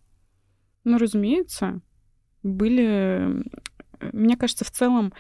[0.84, 1.82] Ну, разумеется,
[2.42, 3.44] были...
[4.12, 5.14] Мне кажется, в целом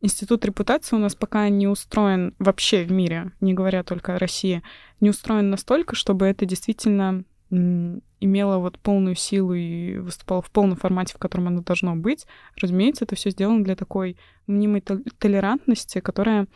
[0.00, 4.62] институт репутации у нас пока не устроен вообще в мире, не говоря только о России,
[5.00, 11.14] не устроен настолько, чтобы это действительно имело вот полную силу и выступало в полном формате,
[11.14, 12.26] в котором оно должно быть.
[12.56, 16.46] Разумеется, это все сделано для такой мнимой толерантности, которая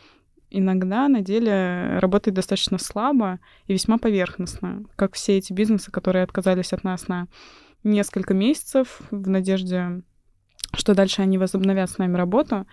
[0.49, 6.73] иногда на деле работает достаточно слабо и весьма поверхностно, как все эти бизнесы, которые отказались
[6.73, 7.27] от нас на
[7.87, 10.01] несколько месяцев в надежде,
[10.73, 12.67] что дальше они возобновят с нами работу.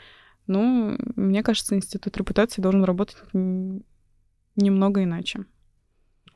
[0.46, 5.44] Ну, мне кажется, институт репутации должен работать немного иначе.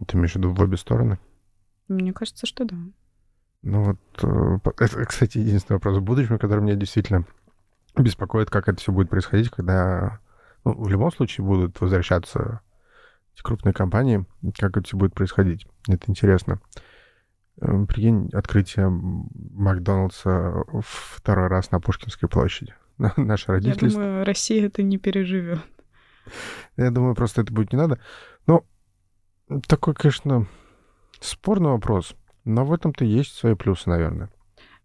[0.07, 1.19] Ты имеешь в виду в обе стороны?
[1.88, 2.77] Мне кажется, что да.
[3.62, 7.25] Ну вот, э, это, кстати, единственный вопрос в будущем, который меня действительно
[7.97, 10.21] беспокоит, как это все будет происходить, когда
[10.64, 12.61] ну, в любом случае будут возвращаться
[13.35, 14.25] эти крупные компании,
[14.57, 15.67] как это все будет происходить.
[15.88, 16.61] Это интересно.
[16.77, 16.81] Э,
[17.61, 22.75] прикинь, открытие Макдоналдса второй раз на Пушкинской площади.
[23.16, 23.87] Наши родители...
[23.87, 25.61] Я думаю, Россия это не переживет.
[26.77, 27.99] Я думаю, просто это будет не надо.
[28.47, 28.64] Но
[29.66, 30.47] такой, конечно,
[31.21, 32.14] спорный вопрос.
[32.44, 34.31] Но в этом-то есть свои плюсы, наверное.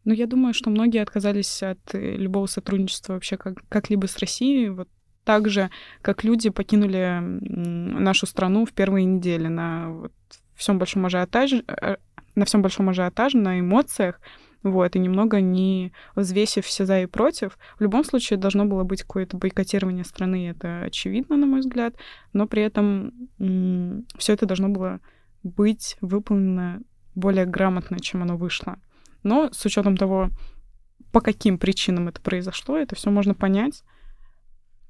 [0.06, 4.70] Ну, я думаю, что многие отказались от э, любого сотрудничества вообще как- как-либо с Россией,
[4.70, 4.90] вот
[5.24, 5.70] так же,
[6.02, 10.14] как люди покинули нашу страну в первые недели на вот
[10.56, 11.96] всем большом ажиотаже, э,
[12.36, 14.20] на всем большом ажиотаже, на эмоциях,
[14.64, 17.58] вот, и немного не взвесив все за и против.
[17.78, 21.96] В любом случае должно было быть какое-то бойкотирование страны, это очевидно, на мой взгляд,
[22.32, 23.30] но при этом
[24.18, 25.02] все это должно было
[25.44, 26.82] быть выполнено
[27.14, 28.80] более грамотно, чем оно вышло.
[29.24, 30.30] Но с учетом того,
[31.12, 33.84] по каким причинам это произошло, это все можно понять.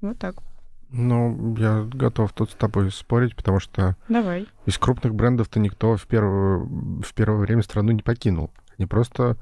[0.00, 0.36] Вот так.
[0.96, 4.46] Ну, я готов тут с тобой спорить, потому что Давай.
[4.64, 8.52] из крупных брендов-то никто в первое, в первое время страну не покинул.
[8.78, 9.36] Они просто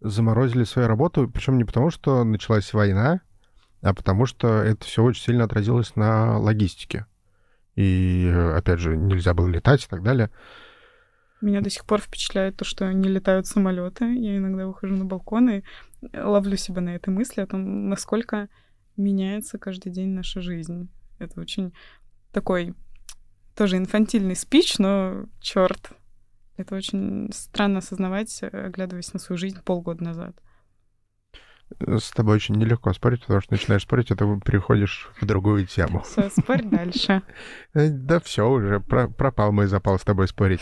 [0.00, 3.22] заморозили свою работу, причем не потому, что началась война,
[3.82, 7.06] а потому что это все очень сильно отразилось на логистике.
[7.74, 10.30] И, опять же, нельзя было летать и так далее.
[11.40, 14.14] Меня до сих пор впечатляет то, что не летают самолеты.
[14.14, 15.62] Я иногда выхожу на балкон и
[16.16, 18.48] ловлю себя на этой мысли о том, насколько
[18.96, 20.88] меняется каждый день наша жизнь.
[21.18, 21.72] Это очень
[22.32, 22.74] такой
[23.54, 25.92] тоже инфантильный спич, но черт,
[26.56, 30.36] это очень странно осознавать, оглядываясь на свою жизнь полгода назад.
[31.80, 36.00] С тобой очень нелегко спорить, потому что начинаешь спорить, а ты переходишь в другую тему.
[36.00, 37.22] Все, спорь дальше.
[37.74, 40.60] Э, да все, уже пропал мой запал с тобой спорить.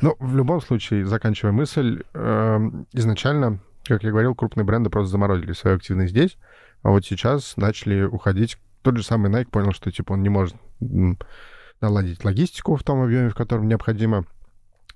[0.00, 5.52] Но в любом случае, заканчивая мысль, эм, изначально, как я говорил, крупные бренды просто заморозили
[5.52, 6.36] свою активность здесь,
[6.82, 8.58] а вот сейчас начали уходить.
[8.82, 10.54] Тот же самый Nike понял, что типа он не может
[11.80, 14.24] наладить логистику в том объеме, в котором необходимо,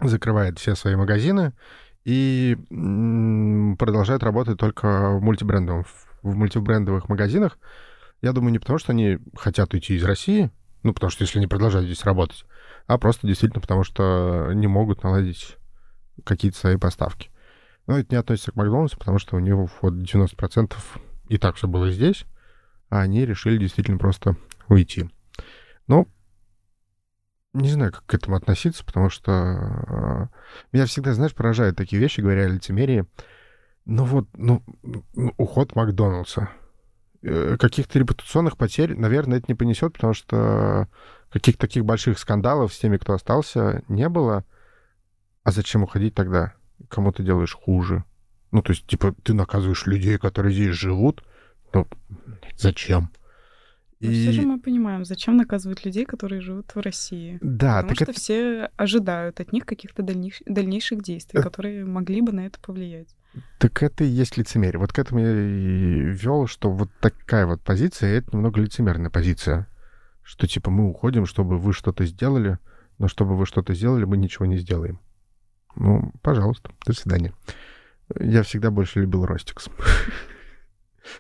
[0.01, 1.53] закрывает все свои магазины
[2.05, 2.57] и
[3.79, 5.87] продолжает работать только в мультибрендовых,
[6.23, 7.59] в мультибрендовых магазинах.
[8.23, 10.51] Я думаю, не потому, что они хотят уйти из России,
[10.83, 12.45] ну, потому что если они продолжают здесь работать,
[12.87, 15.57] а просто действительно потому, что не могут наладить
[16.25, 17.31] какие-то свои поставки.
[17.87, 20.75] Но это не относится к Макдональдсу, потому что у него вот 90%
[21.31, 22.27] и так все было здесь,
[22.88, 24.37] а они решили действительно просто
[24.69, 25.09] уйти.
[25.87, 26.09] Ну,
[27.53, 30.27] не знаю, как к этому относиться, потому что э,
[30.73, 33.07] меня всегда, знаешь, поражают такие вещи, говоря о лицемерии.
[33.85, 34.64] Ну вот, ну,
[35.37, 36.51] уход Макдоналдса.
[37.23, 40.88] Э, каких-то репутационных потерь, наверное, это не понесет, потому что
[41.31, 44.45] каких-то таких больших скандалов с теми, кто остался, не было.
[45.45, 46.55] А зачем уходить тогда?
[46.88, 48.03] Кому ты делаешь хуже?
[48.53, 51.23] Ну, то есть, типа, ты наказываешь людей, которые здесь живут.
[51.73, 51.87] Ну,
[52.57, 53.11] зачем?
[54.01, 54.09] И...
[54.09, 57.39] Все же мы понимаем, зачем наказывать людей, которые живут в России.
[57.43, 58.13] Да, Потому что это...
[58.15, 60.43] все ожидают от них каких-то дальнейш...
[60.47, 61.43] дальнейших действий, э...
[61.43, 63.15] которые могли бы на это повлиять.
[63.59, 64.79] Так это и есть лицемерие.
[64.79, 69.69] Вот к этому я и вел, что вот такая вот позиция, это немного лицемерная позиция.
[70.23, 72.59] Что типа мы уходим, чтобы вы что-то сделали,
[72.99, 74.99] но чтобы вы что-то сделали, мы ничего не сделаем.
[75.77, 77.35] Ну, пожалуйста, до свидания.
[78.18, 79.68] Я всегда больше любил Ростикс.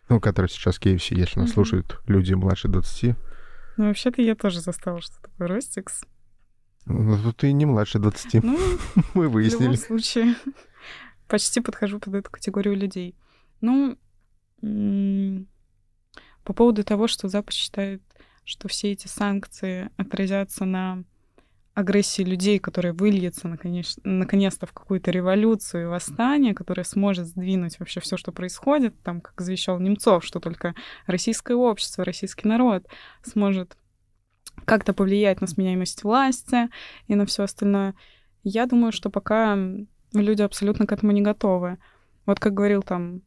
[0.08, 3.16] Ну, который сейчас KFC, если нас слушают люди младше 20.
[3.76, 6.02] Ну, вообще-то я тоже застала, что такое Ростикс.
[6.84, 8.44] Ну, ты не младше 20.
[8.44, 8.58] Ну,
[9.14, 9.58] мы выяснили.
[9.58, 10.34] В любом случае,
[11.28, 13.16] почти подхожу под эту категорию людей.
[13.60, 13.96] Ну,
[16.44, 18.02] по поводу того, что Запад считает,
[18.44, 21.04] что все эти санкции отразятся на
[21.80, 28.00] агрессии людей, которая выльется наконец- наконец-то в какую-то революцию и восстание, которое сможет сдвинуть вообще
[28.00, 30.74] все, что происходит, там, как завещал Немцов, что только
[31.06, 32.86] российское общество, российский народ
[33.22, 33.76] сможет
[34.64, 36.68] как-то повлиять на сменяемость власти
[37.06, 37.94] и на все остальное.
[38.42, 39.58] Я думаю, что пока
[40.14, 41.78] люди абсолютно к этому не готовы.
[42.26, 43.22] Вот как говорил там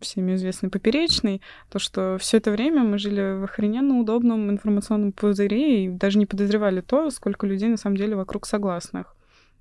[0.00, 5.84] всеми известный поперечный, то, что все это время мы жили в охрененно удобном информационном пузыре
[5.84, 9.16] и даже не подозревали то, сколько людей на самом деле вокруг согласных.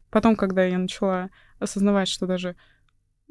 [0.09, 2.55] Потом, когда я начала осознавать, что даже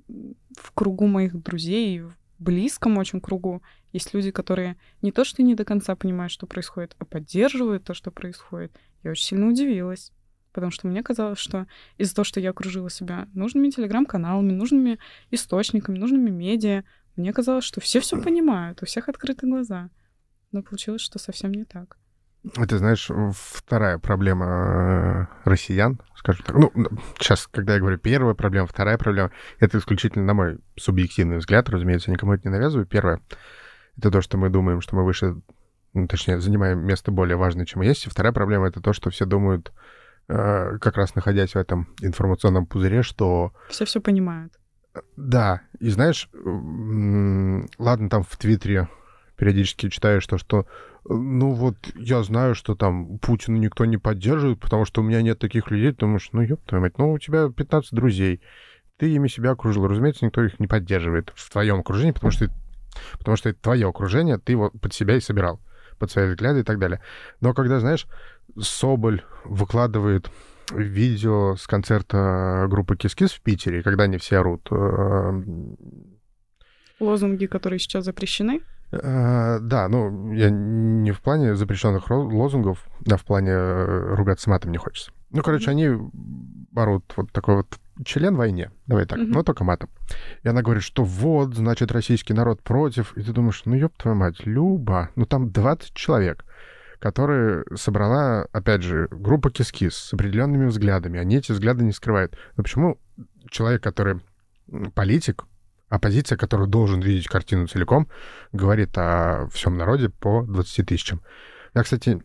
[0.07, 3.63] в кругу моих друзей, в близком очень кругу,
[3.93, 7.95] есть люди, которые не то что не до конца понимают, что происходит, а поддерживают то,
[7.95, 8.73] что происходит.
[9.03, 10.13] Я очень сильно удивилась.
[10.55, 11.67] Потому что мне казалось, что
[11.99, 15.01] из-за того, что я окружила себя нужными телеграм-каналами, нужными
[15.33, 16.85] источниками, нужными медиа,
[17.17, 19.91] мне казалось, что все все понимают, у всех открыты глаза.
[20.53, 21.99] Но получилось, что совсем не так.
[22.57, 26.57] Это, знаешь, вторая проблема э, россиян, скажем так.
[26.57, 26.71] Ну,
[27.19, 32.11] сейчас, когда я говорю первая проблема, вторая проблема, это исключительно на мой субъективный взгляд, разумеется,
[32.11, 32.87] никому это не навязываю.
[32.87, 33.21] Первое—
[33.97, 35.37] это то, что мы думаем, что мы выше,
[35.95, 38.07] ну, точнее, занимаем место более важное, чем мы есть.
[38.07, 39.73] И вторая проблема— это то, что все думают,
[40.27, 43.53] как раз находясь в этом информационном пузыре, что...
[43.69, 44.53] Все все понимают.
[45.17, 46.29] Да, и знаешь,
[47.79, 48.89] ладно, там в Твиттере
[49.37, 50.67] периодически читаешь то, что
[51.07, 55.39] ну вот я знаю, что там Путина никто не поддерживает, потому что у меня нет
[55.39, 58.41] таких людей, ты думаешь, ну ёб твою мать, ну у тебя 15 друзей,
[58.97, 62.49] ты ими себя окружил, разумеется, никто их не поддерживает в твоем окружении, потому что,
[63.19, 65.61] потому что это твое окружение, ты его под себя и собирал,
[65.97, 67.01] под свои взгляды и так далее.
[67.41, 68.07] Но когда, знаешь,
[68.61, 70.31] Соболь выкладывает
[70.73, 74.69] видео с концерта группы Кискис в Питере, когда они все орут.
[74.71, 75.43] Э,
[77.01, 78.63] Лозунги, которые сейчас запрещены?
[78.93, 84.71] Э, да, ну, я не в плане запрещенных лозунгов, а в плане э, ругаться матом
[84.73, 85.13] не хочется.
[85.31, 85.91] Ну, короче, они
[86.75, 89.33] орут вот такой вот член войне, давай так, mm-hmm.
[89.33, 89.91] но только матом.
[90.43, 93.17] И она говорит, что вот, значит, российский народ против.
[93.17, 96.45] И ты думаешь, ну, ёб твою мать, Люба, ну, там 20 человек
[97.05, 101.21] которые собрала, опять же, группа Кискис с определенными взглядами.
[101.21, 102.35] Они эти взгляды не скрывают.
[102.57, 102.99] Но почему
[103.51, 104.21] человек, который
[104.95, 105.45] политик,
[105.91, 108.09] оппозиция, который должен видеть картину целиком,
[108.53, 111.21] говорит о всем народе по 20 тысячам?
[111.75, 112.23] Я, кстати,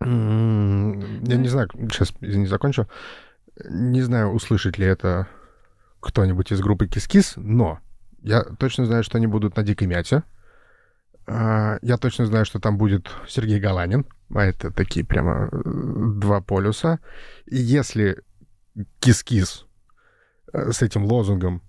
[0.00, 2.86] я не знаю, сейчас, извини, закончу.
[3.64, 5.28] Не знаю, услышит ли это
[6.00, 7.80] кто-нибудь из группы Кискис, но
[8.22, 10.22] я точно знаю, что они будут на Дикой Мяте,
[11.26, 14.06] а, я точно знаю, что там будет Сергей Галанин.
[14.34, 17.00] А это такие прямо э, два полюса.
[17.46, 18.22] И если
[19.00, 19.66] кис-кис
[20.52, 21.62] э, с этим лозунгом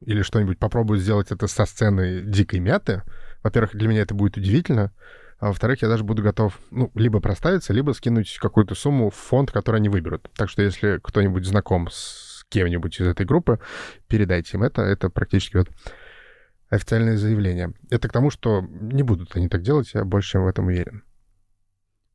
[0.00, 3.02] или что-нибудь попробует сделать это со сцены дикой мяты,
[3.42, 4.92] во-первых, для меня это будет удивительно,
[5.38, 9.50] а во-вторых, я даже буду готов, ну, либо проставиться, либо скинуть какую-то сумму в фонд,
[9.50, 10.30] который они выберут.
[10.34, 13.60] Так что если кто-нибудь знаком с кем-нибудь из этой группы,
[14.08, 14.82] передайте им это.
[14.82, 15.68] Это практически вот
[16.70, 17.74] официальное заявление.
[17.90, 21.02] Это к тому, что не будут они так делать, я больше чем в этом уверен.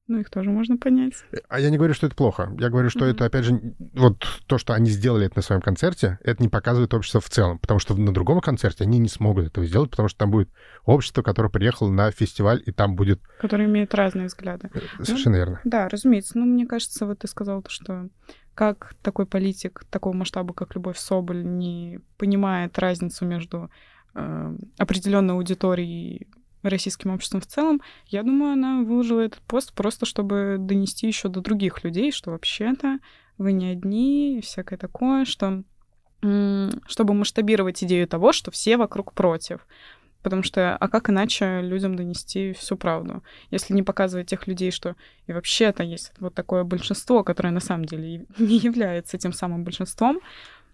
[0.07, 1.13] Ну, их тоже можно понять.
[1.47, 2.51] А я не говорю, что это плохо.
[2.59, 3.11] Я говорю, что mm-hmm.
[3.11, 6.93] это, опять же, вот то, что они сделали это на своем концерте, это не показывает
[6.93, 7.59] общество в целом.
[7.59, 10.49] Потому что на другом концерте они не смогут этого сделать, потому что там будет
[10.85, 13.21] общество, которое приехало на фестиваль, и там будет...
[13.39, 14.69] Которое имеет разные взгляды.
[14.73, 15.61] Э, совершенно ну, верно.
[15.63, 16.37] Да, разумеется.
[16.37, 18.09] Ну, мне кажется, вот ты сказал, что
[18.53, 23.71] как такой политик такого масштаба, как Любовь Соболь, не понимает разницу между
[24.13, 26.27] э, определенной аудиторией
[26.69, 31.41] российским обществом в целом, я думаю, она выложила этот пост просто, чтобы донести еще до
[31.41, 32.99] других людей, что вообще-то
[33.37, 35.63] вы не одни, и всякое такое, что
[36.87, 39.65] чтобы масштабировать идею того, что все вокруг против.
[40.21, 43.23] Потому что, а как иначе людям донести всю правду?
[43.49, 44.95] Если не показывать тех людей, что
[45.25, 50.19] и вообще-то есть вот такое большинство, которое на самом деле не является тем самым большинством,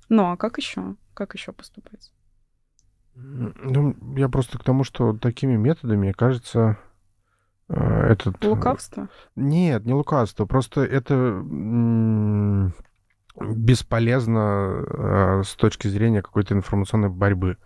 [0.10, 0.96] ну а как еще?
[1.14, 2.12] Как еще поступать?
[3.20, 6.78] Ну, я просто к тому, что такими методами, кажется,
[7.68, 8.44] э, этот...
[8.44, 9.10] Э, лукавство?
[9.36, 11.44] Нет, не лукавство, просто это
[13.40, 17.58] бесполезно э, с точки зрения какой-то информационной борьбы.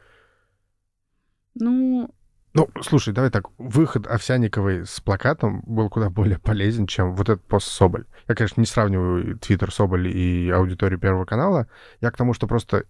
[1.55, 2.13] Ну...
[2.53, 7.45] Ну, слушай, давай так, выход Овсяниковой с плакатом был куда более полезен, чем вот этот
[7.45, 8.05] пост Соболь.
[8.27, 11.67] Я, конечно, не сравниваю Твиттер Соболь и аудиторию Первого канала.
[12.01, 12.83] Я к тому, что просто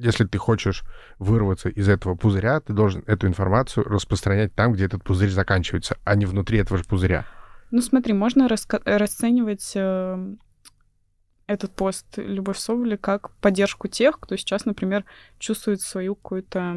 [0.00, 0.84] если ты хочешь
[1.18, 6.14] вырваться из этого пузыря, ты должен эту информацию распространять там, где этот пузырь заканчивается, а
[6.14, 7.26] не внутри этого же пузыря.
[7.70, 10.34] Ну смотри, можно раска- расценивать э,
[11.46, 15.04] этот пост Любовь Соболи как поддержку тех, кто сейчас, например,
[15.38, 16.72] чувствует свою какую-то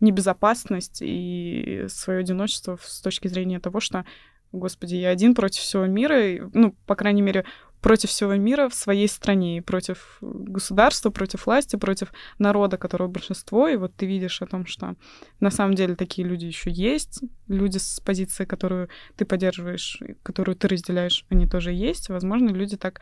[0.00, 4.04] небезопасность и свое одиночество с точки зрения того, что
[4.52, 7.44] Господи, я один против всего мира, ну, по крайней мере,
[7.80, 13.68] против всего мира в своей стране, и против государства, против власти, против народа, которого большинство,
[13.68, 14.96] и вот ты видишь о том, что
[15.38, 20.66] на самом деле такие люди еще есть, люди с позиции, которую ты поддерживаешь, которую ты
[20.66, 23.00] разделяешь, они тоже есть, возможно, люди так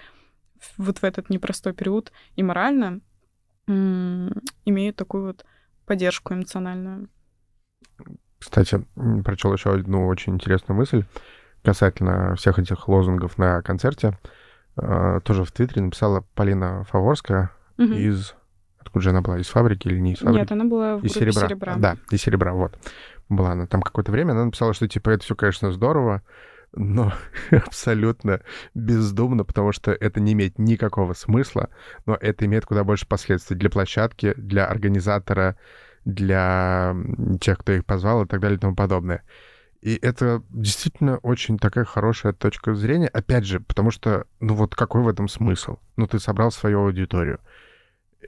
[0.77, 3.01] вот в этот непростой период и морально
[3.67, 5.45] имеют такую вот
[5.87, 7.09] поддержку эмоциональную.
[8.39, 8.87] Кстати,
[9.25, 11.05] прочел еще одну очень интересную мысль
[11.67, 14.17] касательно всех этих лозунгов на концерте.
[14.77, 17.93] А, тоже в Твиттере написала Полина Фаворская угу.
[17.93, 18.35] из...
[18.79, 19.41] Откуда же она была?
[19.41, 20.39] Из фабрики или не из фабрики?
[20.39, 21.49] Нет, она была в из серебра.
[21.49, 21.75] серебра.
[21.77, 22.79] Да, из серебра, вот.
[23.29, 26.23] Была она там какое-то время, она написала, что типа это все, конечно, здорово,
[26.73, 27.13] но
[27.51, 28.43] абсолютно
[28.75, 31.71] бездумно, потому что это не имеет никакого смысла,
[32.07, 35.57] но это имеет куда больше последствий для площадки, для организатора,
[36.05, 36.95] для
[37.41, 39.25] тех, кто их позвал и так далее и тому подобное.
[39.87, 43.07] И это действительно очень такая хорошая точка зрения.
[43.07, 45.77] Опять же, потому что, ну вот какой в этом смысл?
[45.97, 47.39] Ну ты собрал свою аудиторию.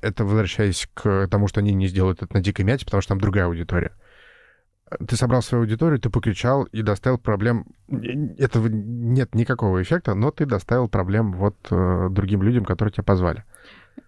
[0.01, 3.21] Это возвращаясь к тому, что они не сделают это на дикой мяте, потому что там
[3.21, 3.91] другая аудитория.
[5.05, 7.67] Ты собрал свою аудиторию, ты покричал и доставил проблем.
[7.89, 13.43] Этого нет никакого эффекта, но ты доставил проблем вот э, другим людям, которые тебя позвали.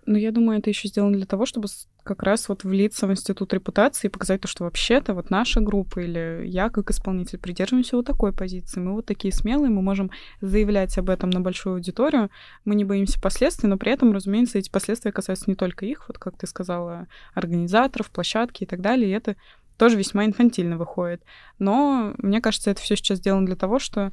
[0.06, 1.68] Ну, я думаю, это еще сделано для того, чтобы
[2.02, 6.00] как раз вот влиться в институт репутации и показать то, что вообще-то вот наша группа
[6.00, 8.80] или я как исполнитель придерживаемся вот такой позиции.
[8.80, 10.10] Мы вот такие смелые, мы можем
[10.40, 12.30] заявлять об этом на большую аудиторию,
[12.64, 16.18] мы не боимся последствий, но при этом, разумеется, эти последствия касаются не только их, вот
[16.18, 19.36] как ты сказала, организаторов, площадки и так далее, и это
[19.76, 21.22] тоже весьма инфантильно выходит.
[21.58, 24.12] Но мне кажется, это все сейчас сделано для того, что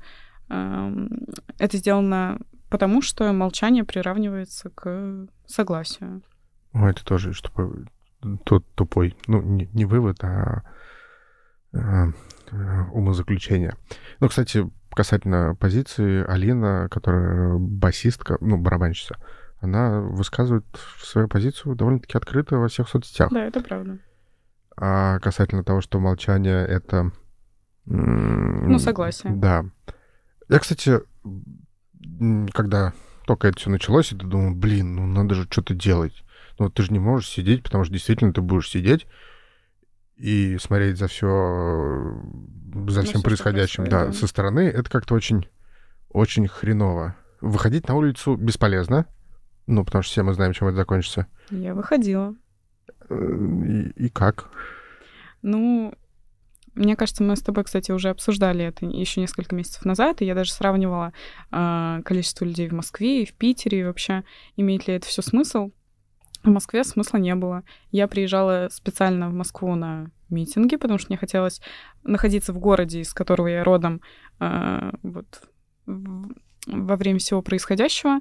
[0.50, 1.08] э,
[1.58, 6.22] это сделано потому, что молчание приравнивается к согласию.
[6.74, 7.88] Ну, это тоже чтобы
[8.44, 10.64] тот тупой, ну, не, не вывод, а,
[11.74, 12.08] а,
[12.52, 13.74] а умозаключение.
[14.20, 19.18] Ну, кстати, касательно позиции, Алина, которая басистка, ну, барабанщица,
[19.60, 20.66] она высказывает
[21.00, 23.30] свою позицию довольно-таки открыто во всех соцсетях.
[23.32, 24.00] Да, это правда.
[24.76, 27.12] А касательно того, что молчание— это...
[27.86, 29.34] Ну, согласие.
[29.34, 29.66] Да.
[30.50, 31.00] Я, кстати,
[32.54, 32.94] когда
[33.28, 36.24] только это все началось, я думал, блин, ну надо же что-то делать.
[36.58, 39.06] Ну ты же не можешь сидеть, потому что действительно ты будешь сидеть
[40.16, 42.20] и смотреть за все,
[42.88, 44.62] за всем происходящим, да, да, со стороны.
[44.62, 45.48] Это как-то очень,
[46.10, 47.16] очень хреново.
[47.42, 49.06] Выходить на улицу бесполезно,
[49.68, 51.28] ну, потому что все мы знаем, чем это закончится.
[51.52, 52.34] Я выходила.
[53.10, 54.50] И, и как?
[55.44, 55.94] Ну,
[56.78, 60.36] мне кажется, мы с тобой, кстати, уже обсуждали это еще несколько месяцев назад, и я
[60.36, 61.12] даже сравнивала
[61.52, 64.24] э, количество людей в Москве и в Питере, и вообще
[64.56, 65.72] имеет ли это все смысл.
[66.44, 67.64] В Москве смысла не было.
[67.92, 71.62] Я приезжала специально в Москву на митинги, потому что мне хотелось
[72.04, 74.02] находиться в городе, из которого я родом,
[74.40, 75.50] э, вот
[75.86, 78.20] во время всего происходящего.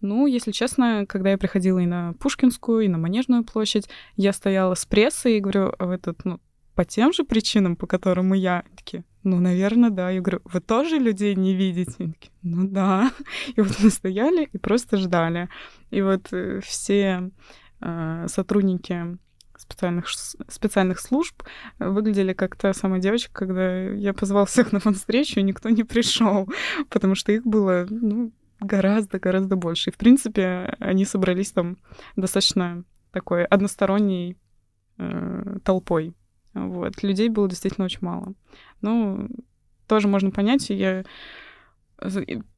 [0.00, 4.74] Ну, если честно, когда я приходила и на Пушкинскую, и на Манежную площадь, я стояла
[4.74, 6.38] с прессой и говорю, а вы тут, ну,
[6.76, 8.62] по тем же причинам, по которым и я.
[8.76, 10.10] такие, ну, наверное, да.
[10.10, 11.92] Я говорю, вы тоже людей не видите?
[11.92, 13.10] Такие, ну да.
[13.56, 15.48] И вот мы стояли и просто ждали.
[15.90, 17.30] И вот э, все
[17.80, 19.18] э, сотрудники
[19.56, 20.06] специальных,
[20.48, 21.42] специальных служб
[21.78, 26.46] выглядели как та самая девочка, когда я позвал всех на фан-встречу, и никто не пришел,
[26.90, 29.88] потому что их было, ну, гораздо-гораздо больше.
[29.88, 31.78] И, в принципе, они собрались там
[32.16, 34.36] достаточно такой односторонней
[34.98, 36.14] э, толпой.
[36.56, 37.02] Вот.
[37.02, 38.32] Людей было действительно очень мало.
[38.80, 39.28] Ну,
[39.86, 40.70] тоже можно понять.
[40.70, 41.04] Я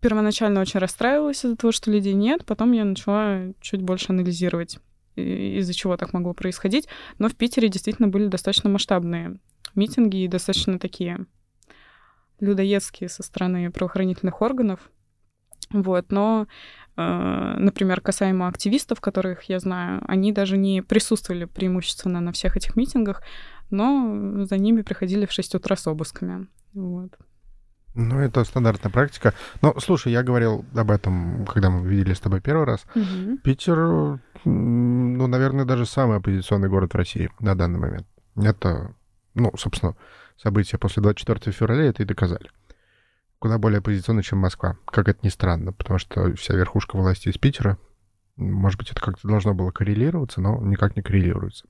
[0.01, 2.45] первоначально очень расстраивалась из-за того, что людей нет.
[2.45, 4.79] Потом я начала чуть больше анализировать,
[5.17, 6.89] из-за чего так могло происходить.
[7.19, 9.39] Но в Питере действительно были достаточно масштабные
[9.75, 11.27] митинги и достаточно такие
[12.41, 14.91] людоедские со стороны правоохранительных органов.
[15.71, 16.47] Вот, но,
[16.97, 22.75] э, например, касаемо активистов, которых я знаю, они даже не присутствовали преимущественно на всех этих
[22.75, 23.23] митингах,
[23.71, 26.47] но за ними приходили в 6 утра с обысками.
[26.75, 27.11] Вот.
[27.95, 29.35] Ну, это стандартная практика.
[29.61, 32.87] Но, слушай, я говорил об этом, когда мы видели с тобой первый раз.
[32.95, 33.39] Угу.
[33.43, 38.07] Питер, ну, наверное, даже самый оппозиционный город в России на данный момент.
[38.37, 38.95] Это,
[39.35, 39.97] ну, собственно,
[40.37, 42.51] события после 24 февраля это и доказали.
[43.41, 44.77] Куда более оппозиционный, чем Москва.
[44.85, 47.79] Как это ни странно, потому что вся верхушка власти из Питера,
[48.37, 51.67] может быть, это как-то должно было коррелироваться, но никак не коррелируется.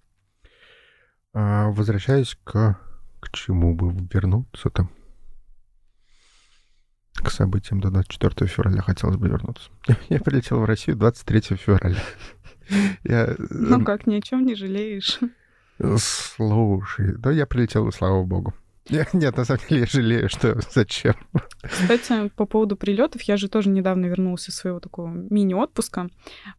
[1.35, 2.79] А, возвращаясь к,
[3.21, 4.89] к чему бы вернуться-то?
[7.15, 9.71] К событиям до 24 февраля хотелось бы вернуться.
[10.09, 12.01] Я прилетел в Россию 23 февраля.
[13.05, 13.35] Я...
[13.39, 15.21] Ну как, ни о чем не жалеешь?
[15.97, 18.53] Слушай, да я прилетел, слава богу.
[19.13, 21.15] Нет, на самом деле я жалею, что зачем.
[21.63, 26.09] Кстати, по поводу прилетов, я же тоже недавно вернулась из своего такого мини-отпуска.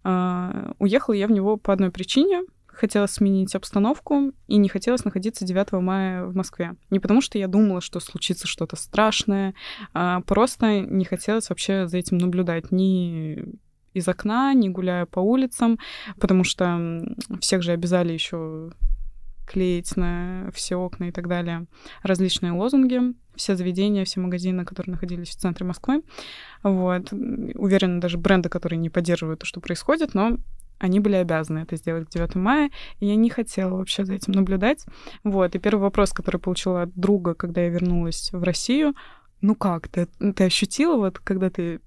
[0.03, 2.43] Uh, уехала я в него по одной причине
[2.79, 6.75] хотелось сменить обстановку и не хотелось находиться 9 мая в Москве.
[6.89, 9.53] Не потому, что я думала, что случится что-то страшное,
[9.93, 13.59] а просто не хотелось вообще за этим наблюдать ни
[13.93, 15.77] из окна, не гуляя по улицам,
[16.19, 17.01] потому что
[17.41, 18.71] всех же обязали еще
[19.47, 21.65] клеить на все окна и так далее
[22.03, 26.03] различные лозунги, все заведения, все магазины, которые находились в центре Москвы.
[26.61, 27.11] Вот.
[27.11, 30.37] Уверена, даже бренды, которые не поддерживают то, что происходит, но
[30.79, 34.33] они были обязаны это сделать к 9 мая, и я не хотела вообще за этим
[34.33, 34.85] наблюдать.
[35.23, 38.95] Вот, и первый вопрос, который получила от друга, когда я вернулась в Россию,
[39.41, 41.81] ну как, ты, ты ощутила вот, когда ты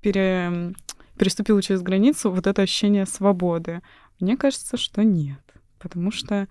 [0.00, 0.74] пере,
[1.16, 3.80] переступила через границу, вот это ощущение свободы?
[4.20, 5.42] Мне кажется, что нет,
[5.78, 6.48] потому что,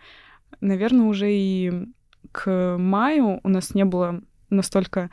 [0.61, 1.87] наверное, уже и
[2.31, 5.09] к маю у нас не было настолько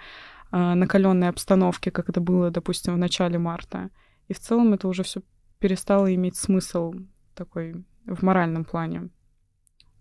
[0.52, 3.90] э, накаленной обстановки, как это было, допустим, в начале марта.
[4.28, 5.22] И в целом это уже все
[5.60, 6.94] перестало иметь смысл
[7.34, 9.10] такой в моральном плане.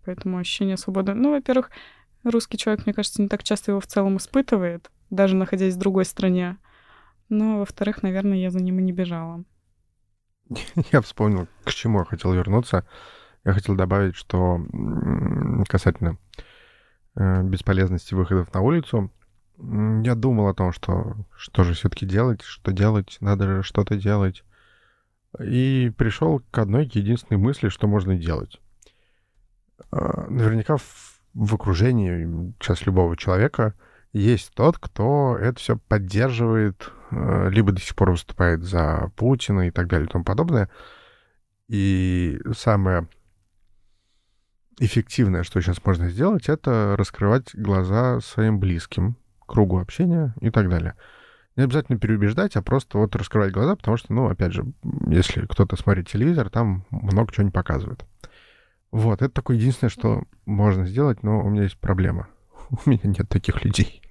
[0.04, 1.14] Поэтому ощущение свободы...
[1.14, 1.70] Ну, во-первых,
[2.24, 6.04] русский человек, мне кажется, не так часто его в целом испытывает, даже находясь в другой
[6.04, 6.56] стране.
[7.28, 9.44] Но, во-вторых, наверное, я за ним и не бежала.
[10.90, 12.84] Я вспомнил, к чему я хотел вернуться.
[13.44, 14.60] Я хотел добавить, что
[15.68, 16.18] касательно
[17.14, 19.12] э, бесполезности выходов на улицу,
[20.02, 24.42] я думал о том, что что же все-таки делать, что делать, надо что-то делать.
[25.38, 28.60] И пришел к одной единственной мысли, что можно делать.
[29.90, 33.74] А, наверняка в, в окружении сейчас любого человека
[34.12, 39.70] есть тот, кто это все поддерживает, а, либо до сих пор выступает за Путина и
[39.70, 40.68] так далее и тому подобное.
[41.68, 43.08] И самое
[44.80, 49.16] эффективное, что сейчас можно сделать, это раскрывать глаза своим близким,
[49.46, 50.96] кругу общения и так далее.
[51.56, 54.64] Не обязательно переубеждать, а просто вот раскрывать глаза, потому что, ну, опять же,
[55.08, 58.04] если кто-то смотрит телевизор, там много чего не показывают.
[58.92, 62.28] Вот, это такое единственное, что можно сделать, но у меня есть проблема.
[62.86, 64.02] У меня нет таких людей.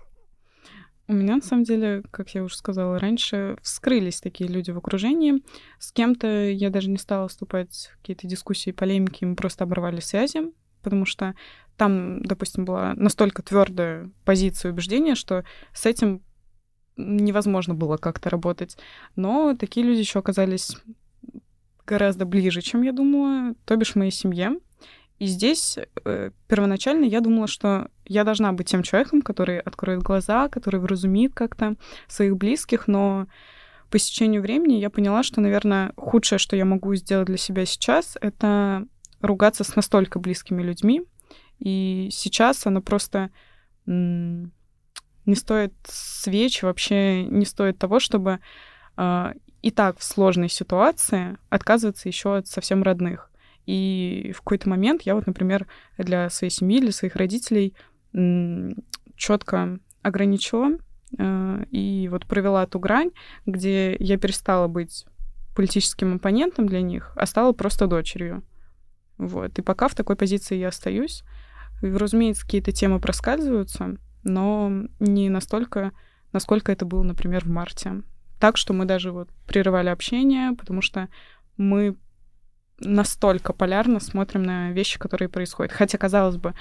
[1.08, 5.42] У меня, на самом деле, как я уже сказала раньше, вскрылись такие люди в окружении.
[5.80, 10.54] С кем-то я даже не стала вступать в какие-то дискуссии, полемики, мы просто оборвали связи,
[10.84, 11.34] потому что
[11.78, 16.22] там, допустим, была настолько твердая позиция убеждения, что с этим
[17.00, 18.78] невозможно было как-то работать.
[19.16, 20.78] Но такие люди еще оказались
[21.86, 24.60] гораздо ближе, чем я думала, то бишь моей семье.
[25.18, 30.48] И здесь э, первоначально я думала, что я должна быть тем человеком, который откроет глаза,
[30.48, 31.76] который вразумит как-то
[32.08, 33.28] своих близких, но
[33.90, 38.18] по истечению времени я поняла, что, наверное, худшее, что я могу сделать для себя сейчас,
[38.22, 38.86] это
[39.20, 41.02] ругаться с настолько близкими людьми.
[41.58, 43.32] И сейчас оно просто
[45.30, 48.40] не стоит свеч, вообще не стоит того, чтобы
[48.98, 53.30] э, и так в сложной ситуации отказываться еще от совсем родных.
[53.66, 55.68] И в какой-то момент я вот, например,
[55.98, 57.76] для своей семьи, для своих родителей
[59.16, 60.72] четко ограничила
[61.18, 63.12] э, и вот провела ту грань,
[63.46, 65.06] где я перестала быть
[65.56, 68.44] политическим оппонентом для них, а стала просто дочерью.
[69.20, 69.60] Вот.
[69.60, 71.24] И пока в такой позиции я остаюсь.
[71.84, 73.98] И, разумеется, какие-то темы проскальзываются,
[74.30, 75.92] но не настолько,
[76.32, 78.02] насколько это было, например, в марте.
[78.40, 81.10] Так что мы даже вот прерывали общение, потому что
[81.58, 81.98] мы
[82.80, 85.74] настолько полярно смотрим на вещи, которые происходят.
[85.74, 86.54] Хотя, казалось бы,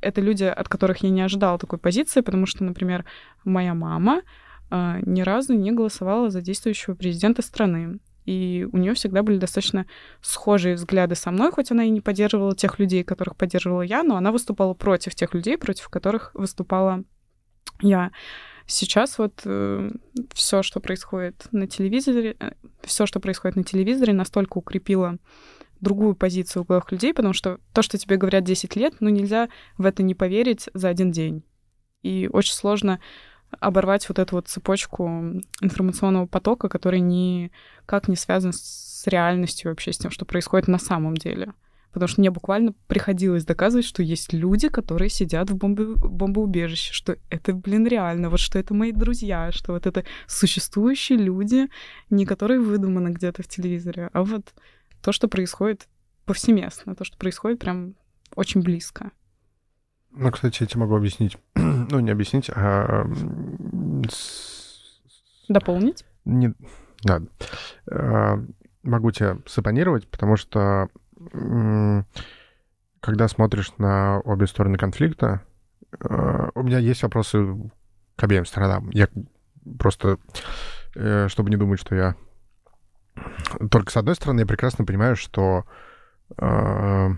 [0.00, 3.04] это люди, от которых я не ожидала такой позиции, потому что, например,
[3.44, 4.22] моя мама
[4.70, 7.98] э, ни разу не голосовала за действующего президента страны.
[8.24, 9.86] И у нее всегда были достаточно
[10.22, 14.16] схожие взгляды со мной, хоть она и не поддерживала тех людей, которых поддерживала я, но
[14.16, 17.04] она выступала против тех людей, против которых выступала
[17.80, 18.10] я.
[18.66, 19.90] Сейчас вот э,
[20.32, 22.52] все, что происходит на телевизоре, э,
[22.82, 25.18] все, что происходит на телевизоре, настолько укрепило
[25.80, 29.48] другую позицию у главных людей, потому что то, что тебе говорят 10 лет, ну нельзя
[29.76, 31.44] в это не поверить за один день.
[32.02, 33.00] И очень сложно
[33.60, 35.06] оборвать вот эту вот цепочку
[35.60, 41.16] информационного потока, который никак не связан с реальностью вообще, с тем, что происходит на самом
[41.16, 41.52] деле.
[41.94, 47.16] Потому что мне буквально приходилось доказывать, что есть люди, которые сидят в бомбе, бомбоубежище, что
[47.30, 51.68] это, блин, реально, вот что это мои друзья, что вот это существующие люди,
[52.10, 54.52] не которые выдуманы где-то в телевизоре, а вот
[55.02, 55.86] то, что происходит
[56.24, 57.94] повсеместно, то, что происходит прям
[58.34, 59.12] очень близко.
[60.10, 61.38] Ну, кстати, я тебе могу объяснить.
[61.54, 63.06] ну, не объяснить, а...
[65.48, 66.04] Дополнить?
[66.24, 66.54] Не...
[67.04, 67.22] Да.
[67.88, 68.42] А,
[68.82, 70.88] могу тебя сапонировать, потому что
[73.00, 75.42] когда смотришь на обе стороны конфликта,
[76.00, 77.70] а, у меня есть вопросы
[78.16, 78.90] к обеим сторонам.
[78.90, 79.08] Я
[79.78, 80.18] просто,
[80.94, 82.16] э, чтобы не думать, что я
[83.70, 85.64] только с одной стороны, я прекрасно понимаю, что
[86.36, 87.10] э,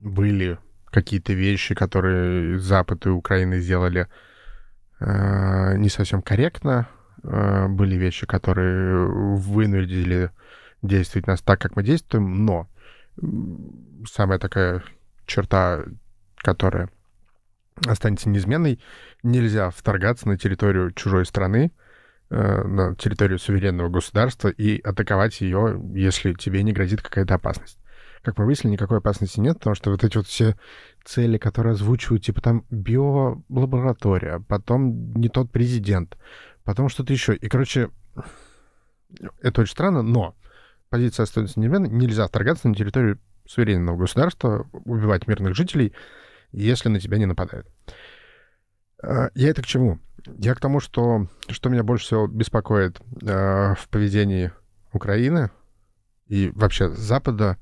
[0.00, 4.08] были какие-то вещи, которые Запад и Украина сделали
[5.00, 6.88] э, не совсем корректно.
[7.22, 10.30] Э, были вещи, которые вынудили
[10.82, 12.68] действовать нас так, как мы действуем, но
[14.06, 14.82] самая такая
[15.26, 15.84] черта,
[16.36, 16.90] которая
[17.86, 18.80] останется неизменной.
[19.22, 21.72] Нельзя вторгаться на территорию чужой страны,
[22.30, 27.78] э, на территорию суверенного государства и атаковать ее, если тебе не грозит какая-то опасность.
[28.22, 30.56] Как мы выяснили, никакой опасности нет, потому что вот эти вот все
[31.04, 36.18] цели, которые озвучивают, типа там биолаборатория, потом не тот президент,
[36.64, 37.34] потом что-то еще.
[37.36, 37.90] И, короче,
[39.40, 40.34] это очень странно, но
[40.90, 41.90] позиция остается неизменной.
[41.90, 45.94] Нельзя вторгаться на территорию суверенного государства, убивать мирных жителей,
[46.52, 47.66] если на тебя не нападают.
[49.02, 49.98] А, я это к чему?
[50.38, 54.52] Я к тому, что что меня больше всего беспокоит э, в поведении
[54.92, 55.50] Украины
[56.26, 57.56] и вообще Запада,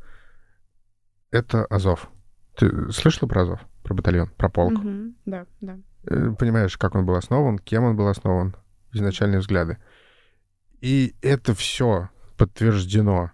[1.31, 2.09] это Азов.
[2.57, 3.61] Ты слышала про Азов?
[3.83, 4.31] Про батальон?
[4.37, 4.73] Про полк?
[4.73, 5.79] Угу, да, да.
[6.09, 8.57] Э, понимаешь, как он был основан, кем он был основан,
[8.93, 9.79] изначальные взгляды.
[10.81, 13.31] И это все подтверждено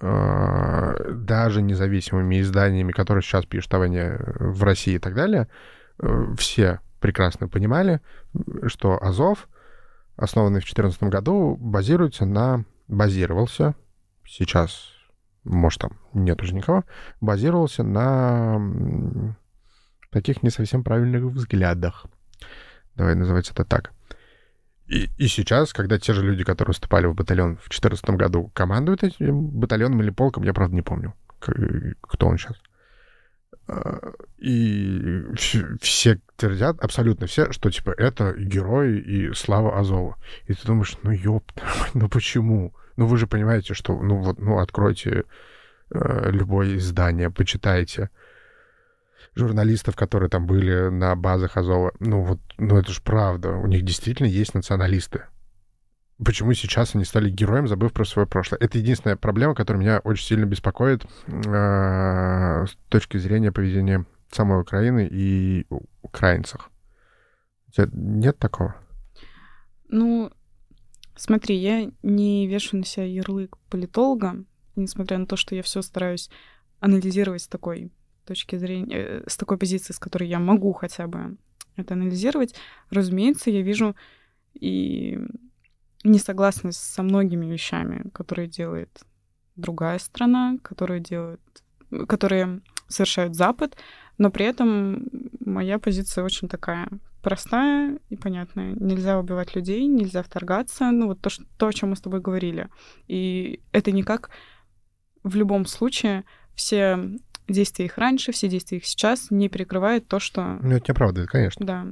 [0.00, 5.48] э, даже независимыми изданиями, которые сейчас пишут о войне в России и так далее,
[5.98, 8.00] э, все прекрасно понимали,
[8.66, 9.48] что Азов,
[10.16, 12.64] основанный в 2014 году, базируется на...
[12.88, 13.74] базировался,
[14.24, 14.88] сейчас,
[15.44, 16.84] может, там нет уже никого,
[17.20, 19.34] базировался на
[20.10, 22.06] таких не совсем правильных взглядах.
[22.94, 23.92] Давай называть это так.
[24.92, 29.02] И, и сейчас, когда те же люди, которые выступали в батальон в 2014 году, командуют
[29.02, 32.56] этим батальоном или полком, я, правда, не помню, кто он сейчас.
[33.68, 35.24] А, и
[35.80, 40.18] все твердят, абсолютно все, что, типа, это герои и слава Азова.
[40.46, 41.50] И ты думаешь, ну, ёп,
[41.94, 42.74] ну почему?
[42.96, 45.24] Ну, вы же понимаете, что, ну, вот, ну, откройте
[45.90, 48.10] э, любое издание, почитайте
[49.34, 51.92] журналистов, которые там были на базах Азова.
[52.00, 53.50] Ну вот, ну это же правда.
[53.56, 55.24] У них действительно есть националисты.
[56.24, 58.60] Почему сейчас они стали героем, забыв про свое прошлое?
[58.60, 65.08] Это единственная проблема, которая меня очень сильно беспокоит э, с точки зрения поведения самой Украины
[65.10, 65.66] и
[66.02, 66.70] украинцев.
[67.76, 68.76] Нет такого?
[69.88, 70.30] Ну,
[71.16, 74.44] смотри, я не вешу на себя ярлык политолога,
[74.76, 76.30] несмотря на то, что я все стараюсь
[76.80, 77.90] анализировать с такой
[78.32, 81.36] точки зрения, э, с такой позиции, с которой я могу хотя бы
[81.76, 82.54] это анализировать,
[82.90, 83.94] разумеется, я вижу
[84.54, 85.18] и
[86.04, 88.90] несогласность со многими вещами, которые делает
[89.56, 91.40] другая страна, которые делают,
[92.08, 93.76] которые совершают Запад,
[94.18, 95.08] но при этом
[95.40, 96.88] моя позиция очень такая
[97.22, 98.74] простая и понятная.
[98.74, 100.90] Нельзя убивать людей, нельзя вторгаться.
[100.90, 102.68] Ну, вот то, что, то, о чем мы с тобой говорили.
[103.06, 104.30] И это никак
[105.22, 106.24] в любом случае
[106.54, 106.98] все
[107.48, 110.58] действия их раньше, все действия их сейчас не перекрывают то, что...
[110.62, 111.64] Ну, это не оправдывает, конечно.
[111.64, 111.86] Да.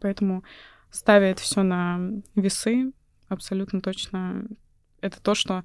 [0.00, 0.44] Поэтому
[0.90, 2.00] ставя все на
[2.34, 2.92] весы,
[3.28, 4.46] абсолютно точно
[5.00, 5.64] это то, что...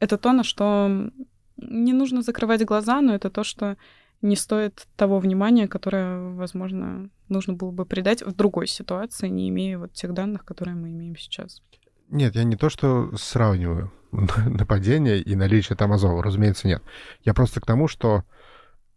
[0.00, 1.10] Это то, на что
[1.56, 3.76] не нужно закрывать глаза, но это то, что
[4.22, 9.78] не стоит того внимания, которое, возможно, нужно было бы придать в другой ситуации, не имея
[9.78, 11.62] вот тех данных, которые мы имеем сейчас.
[12.08, 13.92] Нет, я не то, что сравниваю
[14.46, 16.82] нападение и наличие там Азова, разумеется, нет.
[17.24, 18.24] Я просто к тому, что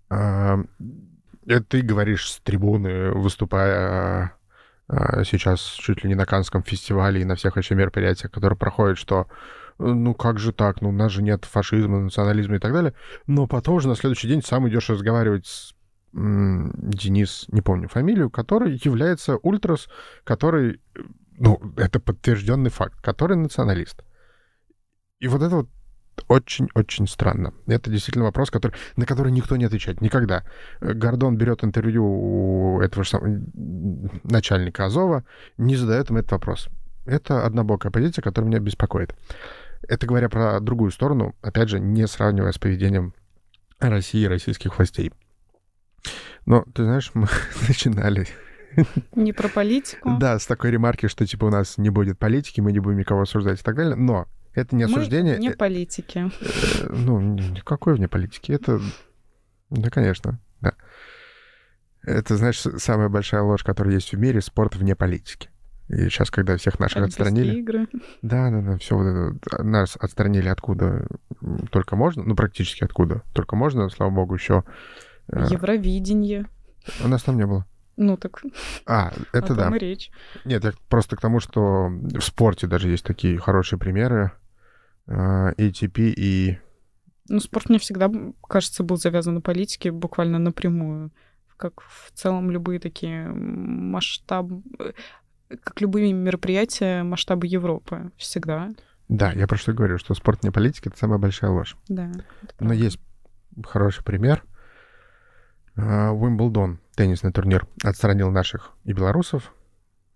[0.09, 0.57] э,
[1.45, 4.33] это ты говоришь с трибуны, выступая
[4.89, 8.97] э, сейчас чуть ли не на Канском фестивале и на всех еще мероприятиях, которые проходят,
[8.97, 9.27] что
[9.79, 12.93] ну как же так, ну у нас же нет фашизма, национализма и так далее.
[13.27, 15.73] Но потом же на следующий день сам идешь разговаривать с
[16.13, 19.87] Денис, не помню фамилию, который является ультрас,
[20.23, 20.81] который,
[21.37, 24.03] ну, это подтвержденный факт, который националист.
[25.19, 25.69] И вот это вот
[26.27, 27.53] очень-очень странно.
[27.67, 30.01] Это действительно вопрос, который, на который никто не отвечает.
[30.01, 30.43] Никогда.
[30.81, 33.41] Гордон берет интервью у этого же самого
[34.23, 35.23] начальника Азова,
[35.57, 36.69] не задает им этот вопрос.
[37.05, 39.15] Это однобокая позиция, которая меня беспокоит.
[39.87, 43.13] Это говоря про другую сторону, опять же, не сравнивая с поведением
[43.79, 45.13] России и российских властей.
[46.45, 47.27] Но, ты знаешь, мы
[47.67, 48.27] начинали
[49.15, 50.17] не про политику.
[50.19, 53.21] Да, с такой ремарки, что типа у нас не будет политики, мы не будем никого
[53.21, 53.95] осуждать и так далее.
[53.95, 54.27] Но
[54.57, 55.35] это не осуждение.
[55.35, 56.31] Мы не политики.
[56.41, 58.51] Э, ну, никакой вне политики.
[58.51, 58.81] Это,
[59.69, 60.73] да, конечно, да.
[62.03, 65.49] Это, знаешь, самая большая ложь, которая есть в мире, спорт вне политики.
[65.89, 67.59] И сейчас, когда всех наших отстранили...
[67.59, 67.87] игры.
[68.21, 71.07] Да, да, да, все это, нас отстранили откуда
[71.71, 74.63] только можно, ну, практически откуда только можно, слава богу, еще...
[75.31, 76.47] Э, Евровидение.
[77.03, 77.65] У нас там не было.
[77.95, 78.41] Ну так.
[78.85, 79.69] А, это да.
[79.71, 80.11] речь.
[80.45, 84.31] Нет, я просто к тому, что в спорте даже есть такие хорошие примеры.
[85.07, 86.57] ATP а, и...
[87.29, 88.11] Ну, спорт мне всегда,
[88.47, 91.11] кажется, был завязан на политике буквально напрямую.
[91.57, 94.61] Как в целом любые такие масштабы,
[95.49, 98.69] как любые мероприятия масштаба Европы всегда.
[99.09, 101.77] Да, я про что говорю, что спорт не политика— это самая большая ложь.
[101.87, 102.11] Да.
[102.59, 102.99] Но есть
[103.65, 104.43] хороший пример.
[105.75, 109.53] Уимблдон, теннисный турнир, отстранил наших и белорусов,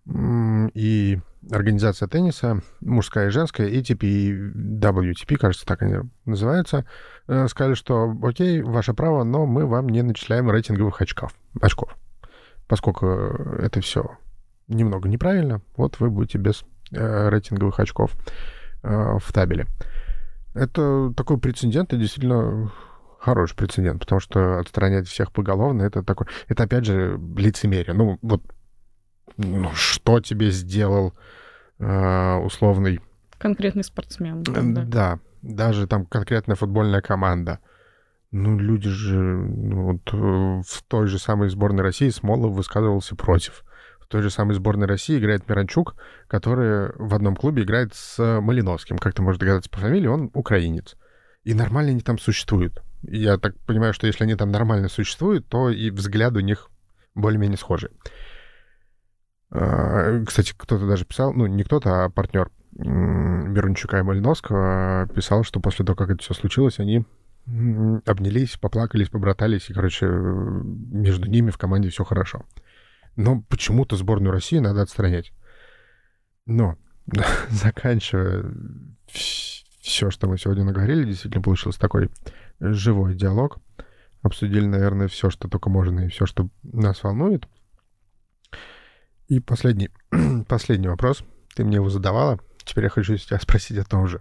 [0.06, 1.20] и
[1.50, 6.86] организация тенниса, мужская и женская, ATP и WTP, кажется, так они называются,
[7.26, 11.96] э, сказали, что окей, ваше право, но мы вам не начисляем рейтинговых очков, очков.
[12.68, 14.18] Поскольку это все
[14.68, 18.14] немного неправильно, вот вы будете без э, рейтинговых очков
[18.82, 19.66] э, в табеле.
[20.54, 22.70] Это такой прецедент, и действительно
[23.18, 26.26] хороший прецедент, потому что отстранять всех поголовно, это такой...
[26.48, 27.94] Это, опять же, лицемерие.
[27.94, 28.42] Ну, вот
[29.74, 31.14] что тебе сделал
[31.78, 33.00] э, условный...
[33.38, 34.42] Конкретный спортсмен.
[34.42, 37.58] Да, да, даже там конкретная футбольная команда.
[38.30, 39.16] Ну, люди же...
[39.16, 43.64] Ну, вот, э, в той же самой сборной России Смолов высказывался против.
[44.00, 45.96] В той же самой сборной России играет Миранчук,
[46.28, 48.98] который в одном клубе играет с Малиновским.
[48.98, 50.96] Как ты можешь догадаться по фамилии, он украинец.
[51.44, 52.82] И нормально они там существуют.
[53.02, 56.70] Я так понимаю, что если они там нормально существуют, то и взгляд у них
[57.14, 57.90] более-менее схожий.
[59.54, 65.60] А, кстати, кто-то даже писал, ну, не кто-то, а партнер Мирончука и Малиновского писал, что
[65.60, 67.04] после того, как это все случилось, они
[68.06, 72.44] обнялись, поплакались, побратались, и, короче, между ними в команде все хорошо.
[73.16, 75.32] Но почему-то сборную России надо отстранять.
[76.46, 76.78] Но,
[77.50, 78.44] заканчивая
[79.06, 82.10] все, что мы сегодня наговорили, действительно получился такой
[82.58, 83.58] живой диалог.
[84.22, 87.48] Обсудили, наверное, все, что только можно, и все, что нас волнует.
[89.32, 89.88] И последний,
[90.46, 91.24] последний вопрос.
[91.54, 92.38] Ты мне его задавала.
[92.66, 94.20] Теперь я хочу тебя спросить о том же.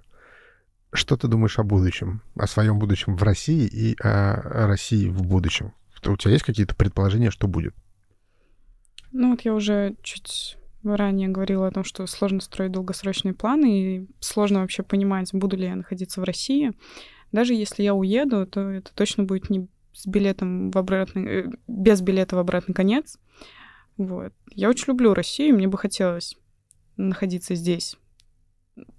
[0.93, 2.21] Что ты думаешь о будущем?
[2.35, 5.73] О своем будущем в России и о России в будущем?
[6.05, 7.75] У тебя есть какие-то предположения, что будет?
[9.11, 14.07] Ну вот я уже чуть ранее говорила о том, что сложно строить долгосрочные планы и
[14.21, 16.71] сложно вообще понимать, буду ли я находиться в России.
[17.33, 21.99] Даже если я уеду, то это точно будет не с билетом в обратный, э, без
[21.99, 23.17] билета в обратный конец.
[24.05, 24.33] Вот.
[24.49, 26.35] Я очень люблю Россию, мне бы хотелось
[26.97, 27.97] находиться здесь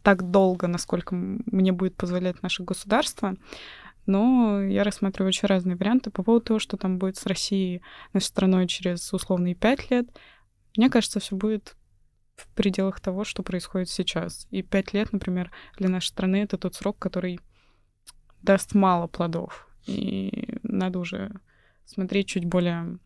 [0.03, 3.36] так долго, насколько мне будет позволять наше государство.
[4.07, 7.82] Но я рассматриваю очень разные варианты по поводу того, что там будет с Россией,
[8.12, 10.07] нашей страной через условные пять лет.
[10.76, 11.76] Мне кажется, все будет
[12.36, 14.46] в пределах того, что происходит сейчас.
[14.50, 17.40] И пять лет, например, для нашей страны это тот срок, который
[18.40, 19.68] даст мало плодов.
[19.86, 21.32] И надо уже
[21.86, 22.98] смотреть чуть более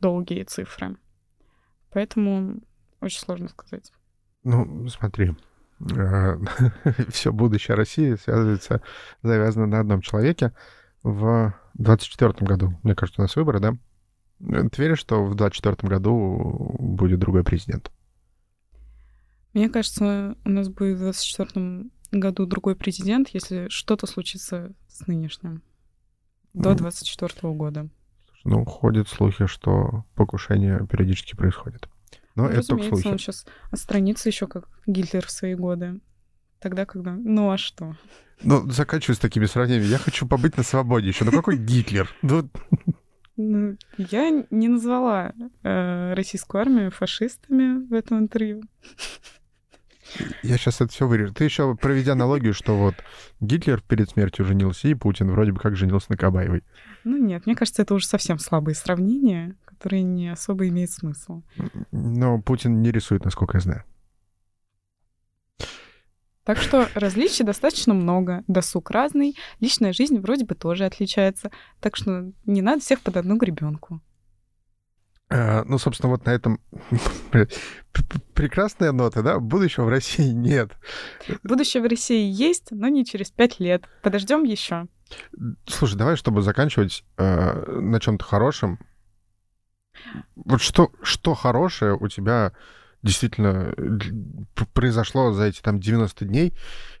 [0.00, 0.96] долгие цифры.
[1.94, 2.60] Поэтому
[3.00, 3.92] очень сложно сказать.
[4.42, 5.32] Ну, смотри,
[5.96, 6.38] э,
[7.08, 8.82] все будущее России связывается,
[9.22, 10.52] завязано на одном человеке.
[11.04, 13.76] В 24 году, мне кажется, у нас выборы, да?
[14.40, 17.92] Ты веришь, что в 24 году будет другой президент?
[19.52, 25.62] Мне кажется, у нас будет в 24 году другой президент, если что-то случится с нынешним.
[26.54, 27.88] До 24 ну, года.
[28.44, 31.88] Ну, ходят слухи, что покушения периодически происходят.
[32.34, 33.06] Но ну, это только слухи.
[33.06, 36.00] он сейчас отстранится еще как Гитлер в свои годы.
[36.60, 37.12] Тогда, когда...
[37.12, 37.96] Ну, а что?
[38.42, 39.86] Ну, заканчиваю с такими сравнениями.
[39.86, 41.24] Я хочу побыть на свободе еще.
[41.24, 42.10] Ну, какой Гитлер?
[42.22, 42.48] Ну,
[43.36, 45.32] ну я не назвала
[45.64, 48.62] э, российскую армию фашистами в этом интервью.
[50.42, 51.32] Я сейчас это все вырежу.
[51.32, 52.94] Ты еще проведя аналогию, что вот
[53.40, 56.62] Гитлер перед смертью женился, и Путин вроде бы как женился на Кабаевой.
[57.04, 61.42] Ну нет, мне кажется, это уже совсем слабые сравнения, которые не особо имеют смысл.
[61.90, 63.84] Но Путин не рисует, насколько я знаю.
[66.44, 68.44] Так что различий достаточно много.
[68.48, 71.50] Досуг разный, личная жизнь вроде бы тоже отличается.
[71.80, 74.02] Так что не надо всех под одну гребенку.
[75.34, 76.60] Э, ну, собственно, вот на этом
[78.34, 79.40] прекрасная нота, да?
[79.40, 80.70] Будущего в России нет.
[81.42, 83.82] Будущее в России есть, но не через пять лет.
[84.02, 84.86] Подождем еще.
[85.66, 88.78] Слушай, давай, чтобы заканчивать э, на чем-то хорошем.
[90.36, 92.52] Вот что, что хорошее у тебя
[93.02, 93.74] действительно
[94.72, 96.52] произошло за эти там 90 дней,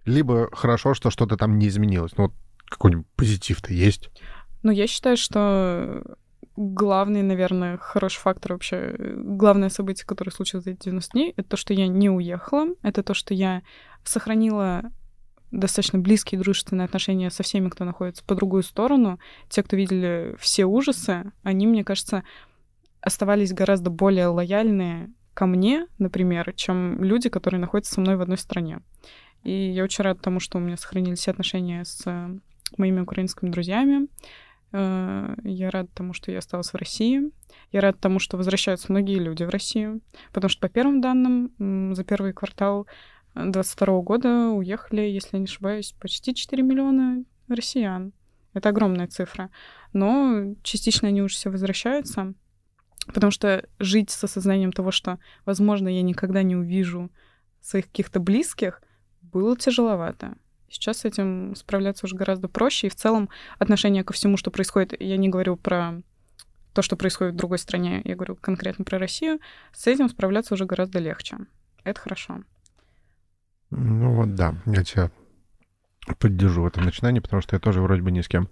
[0.06, 2.16] либо хорошо, что что-то там не изменилось.
[2.16, 2.34] Ну, вот
[2.68, 4.10] какой-нибудь позитив-то есть.
[4.64, 6.16] Ну, я считаю, что
[6.56, 11.56] главный, наверное, хороший фактор вообще, главное событие, которое случилось за эти 90 дней, это то,
[11.56, 13.62] что я не уехала, это то, что я
[14.04, 14.90] сохранила
[15.50, 19.18] достаточно близкие дружественные отношения со всеми, кто находится по другую сторону.
[19.48, 22.24] Те, кто видели все ужасы, они, мне кажется,
[23.00, 28.38] оставались гораздо более лояльные ко мне, например, чем люди, которые находятся со мной в одной
[28.38, 28.80] стране.
[29.42, 32.04] И я очень рада тому, что у меня сохранились отношения с
[32.76, 34.08] моими украинскими друзьями.
[34.76, 37.30] Э, я рада тому, что я осталась в России.
[37.70, 40.00] Я рада тому, что возвращаются многие люди в Россию.
[40.32, 42.86] Потому что, по первым данным, за первый квартал
[43.34, 48.12] 2022 года уехали, если я не ошибаюсь, почти 4 миллиона россиян.
[48.52, 49.50] Это огромная цифра.
[49.92, 52.34] но частично они уже все возвращаются,
[53.06, 57.10] потому что жить с осознанием того, что, возможно, я никогда не увижу
[57.60, 58.82] своих каких-то близких,
[59.22, 60.36] было тяжеловато.
[60.74, 62.88] Сейчас с этим справляться уже гораздо проще.
[62.88, 63.28] И в целом
[63.60, 66.02] отношение ко всему, что происходит, я не говорю про
[66.72, 69.38] то, что происходит в другой стране, я говорю конкретно про Россию,
[69.72, 71.38] с этим справляться уже гораздо легче.
[71.84, 72.42] Это хорошо.
[73.70, 75.12] Ну вот да, я тебя
[76.18, 78.50] поддержу в этом начинании, потому что я тоже вроде бы ни с кем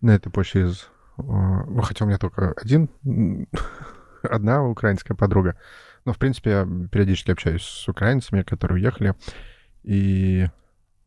[0.00, 0.88] на этой почве из...
[1.16, 2.90] Ну, хотя у меня только один,
[4.24, 5.56] одна украинская подруга.
[6.04, 9.14] Но, в принципе, я периодически общаюсь с украинцами, которые уехали,
[9.84, 10.48] и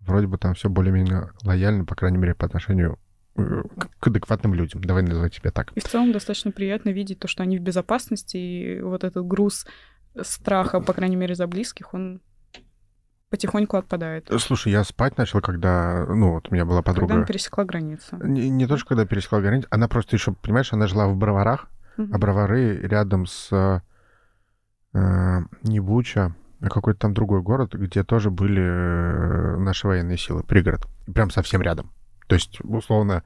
[0.05, 2.99] вроде бы там все более-менее лояльно, по крайней мере, по отношению
[3.35, 3.63] э,
[3.99, 4.83] к адекватным людям.
[4.83, 5.71] Давай называть тебя так.
[5.73, 9.65] И в целом достаточно приятно видеть то, что они в безопасности, и вот этот груз
[10.21, 12.21] страха, по крайней мере, за близких, он
[13.29, 14.29] потихоньку отпадает.
[14.39, 17.07] Слушай, я спать начал, когда, ну, вот у меня была подруга...
[17.07, 18.17] Когда она пересекла границу.
[18.23, 21.67] Не, не то, что когда пересекла границу, она просто еще, понимаешь, она жила в Броварах,
[21.97, 22.09] угу.
[22.13, 23.81] а Бровары рядом с
[24.93, 30.43] э, не Буча, а какой-то там другой город, где тоже были э, наши военные силы,
[30.43, 30.87] пригород.
[31.13, 31.91] Прям совсем рядом.
[32.27, 33.23] То есть, условно,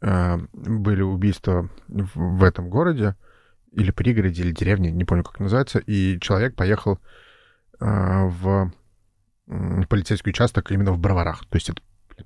[0.00, 3.16] э, были убийства в, этом городе,
[3.72, 6.98] или пригороде, или деревне, не помню, как называется, и человек поехал
[7.80, 8.72] э, в
[9.88, 11.46] полицейский участок именно в Броварах.
[11.46, 11.80] То есть это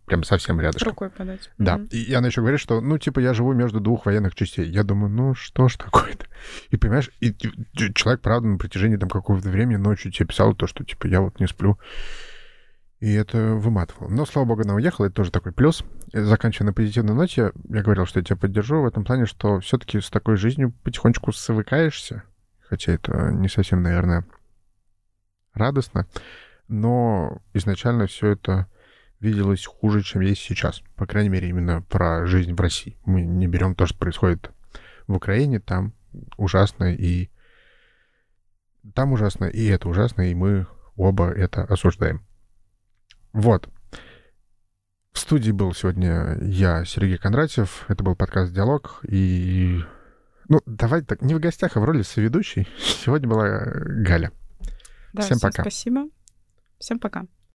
[0.06, 0.90] прям совсем рядышком.
[0.90, 1.50] Рукой подать.
[1.58, 1.76] Да.
[1.76, 1.96] Mm-hmm.
[1.96, 4.68] И она еще говорит, что, ну, типа, я живу между двух военных частей.
[4.68, 6.26] Я думаю, ну, что ж такое-то?
[6.70, 7.34] И понимаешь, и
[7.94, 11.40] человек, правда, на протяжении там какого-то времени ночью тебе писал то, что, типа, я вот
[11.40, 11.78] не сплю.
[13.00, 14.10] И это выматывало.
[14.10, 15.82] Но, слава богу, она уехала, это тоже такой плюс.
[16.12, 20.00] Заканчивая на позитивной ноте, я говорил, что я тебя поддержу в этом плане, что все-таки
[20.00, 22.24] с такой жизнью потихонечку свыкаешься,
[22.60, 24.26] хотя это не совсем, наверное,
[25.54, 26.06] радостно,
[26.68, 28.66] но изначально все это
[29.20, 30.82] виделось хуже, чем есть сейчас.
[30.96, 32.98] По крайней мере, именно про жизнь в России.
[33.04, 34.50] Мы не берем то, что происходит
[35.06, 35.92] в Украине, там
[36.36, 37.30] ужасно, и
[38.94, 40.66] там ужасно, и это ужасно, и мы
[40.96, 42.24] оба это осуждаем.
[43.32, 43.68] Вот.
[45.12, 47.84] В студии был сегодня я, Сергей Кондратьев.
[47.88, 49.00] Это был подкаст «Диалог».
[49.06, 49.80] И...
[50.48, 52.66] Ну, давай так, не в гостях, а в роли соведущей.
[52.78, 54.32] Сегодня была Галя.
[55.12, 55.62] Да, всем, всем пока.
[55.62, 56.08] спасибо.
[56.78, 57.26] Всем пока.